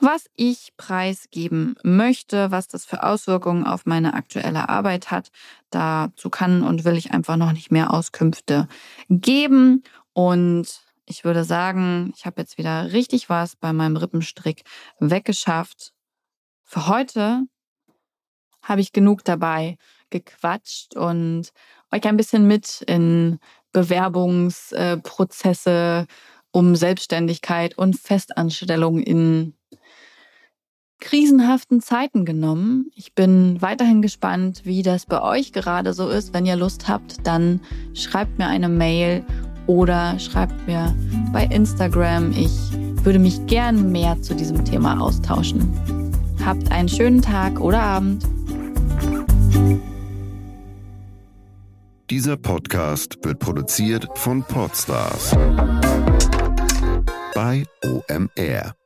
was 0.00 0.30
ich 0.34 0.72
preisgeben 0.78 1.76
möchte, 1.82 2.50
was 2.50 2.66
das 2.66 2.86
für 2.86 3.02
Auswirkungen 3.02 3.66
auf 3.66 3.84
meine 3.84 4.14
aktuelle 4.14 4.70
Arbeit 4.70 5.10
hat. 5.10 5.30
Dazu 5.68 6.30
kann 6.30 6.62
und 6.62 6.86
will 6.86 6.96
ich 6.96 7.12
einfach 7.12 7.36
noch 7.36 7.52
nicht 7.52 7.70
mehr 7.70 7.92
Auskünfte 7.92 8.66
geben. 9.10 9.82
Und 10.14 10.87
ich 11.08 11.24
würde 11.24 11.42
sagen, 11.44 12.12
ich 12.16 12.24
habe 12.26 12.40
jetzt 12.40 12.58
wieder 12.58 12.92
richtig 12.92 13.28
was 13.28 13.56
bei 13.56 13.72
meinem 13.72 13.96
Rippenstrick 13.96 14.62
weggeschafft. 15.00 15.92
Für 16.64 16.86
heute 16.88 17.42
habe 18.62 18.80
ich 18.80 18.92
genug 18.92 19.24
dabei 19.24 19.76
gequatscht 20.10 20.96
und 20.96 21.50
euch 21.90 22.04
ein 22.04 22.16
bisschen 22.16 22.46
mit 22.46 22.82
in 22.82 23.40
Bewerbungsprozesse 23.72 26.06
um 26.50 26.76
Selbstständigkeit 26.76 27.76
und 27.76 27.96
Festanstellung 27.96 29.00
in 29.00 29.54
krisenhaften 31.00 31.80
Zeiten 31.80 32.24
genommen. 32.24 32.90
Ich 32.94 33.14
bin 33.14 33.60
weiterhin 33.62 34.02
gespannt, 34.02 34.62
wie 34.64 34.82
das 34.82 35.06
bei 35.06 35.22
euch 35.22 35.52
gerade 35.52 35.92
so 35.92 36.08
ist. 36.08 36.34
Wenn 36.34 36.46
ihr 36.46 36.56
Lust 36.56 36.88
habt, 36.88 37.24
dann 37.26 37.60
schreibt 37.94 38.38
mir 38.38 38.48
eine 38.48 38.68
Mail 38.68 39.24
oder 39.68 40.18
schreibt 40.18 40.66
mir 40.66 40.92
bei 41.32 41.44
Instagram. 41.44 42.32
Ich 42.32 42.50
würde 43.04 43.20
mich 43.20 43.46
gern 43.46 43.92
mehr 43.92 44.20
zu 44.20 44.34
diesem 44.34 44.64
Thema 44.64 45.00
austauschen. 45.00 45.70
Habt 46.44 46.72
einen 46.72 46.88
schönen 46.88 47.22
Tag 47.22 47.60
oder 47.60 47.80
Abend. 47.80 48.24
Dieser 52.10 52.38
Podcast 52.38 53.18
wird 53.22 53.38
produziert 53.38 54.08
von 54.14 54.42
Podstars 54.42 55.36
bei 57.34 57.64
OMR. 57.84 58.77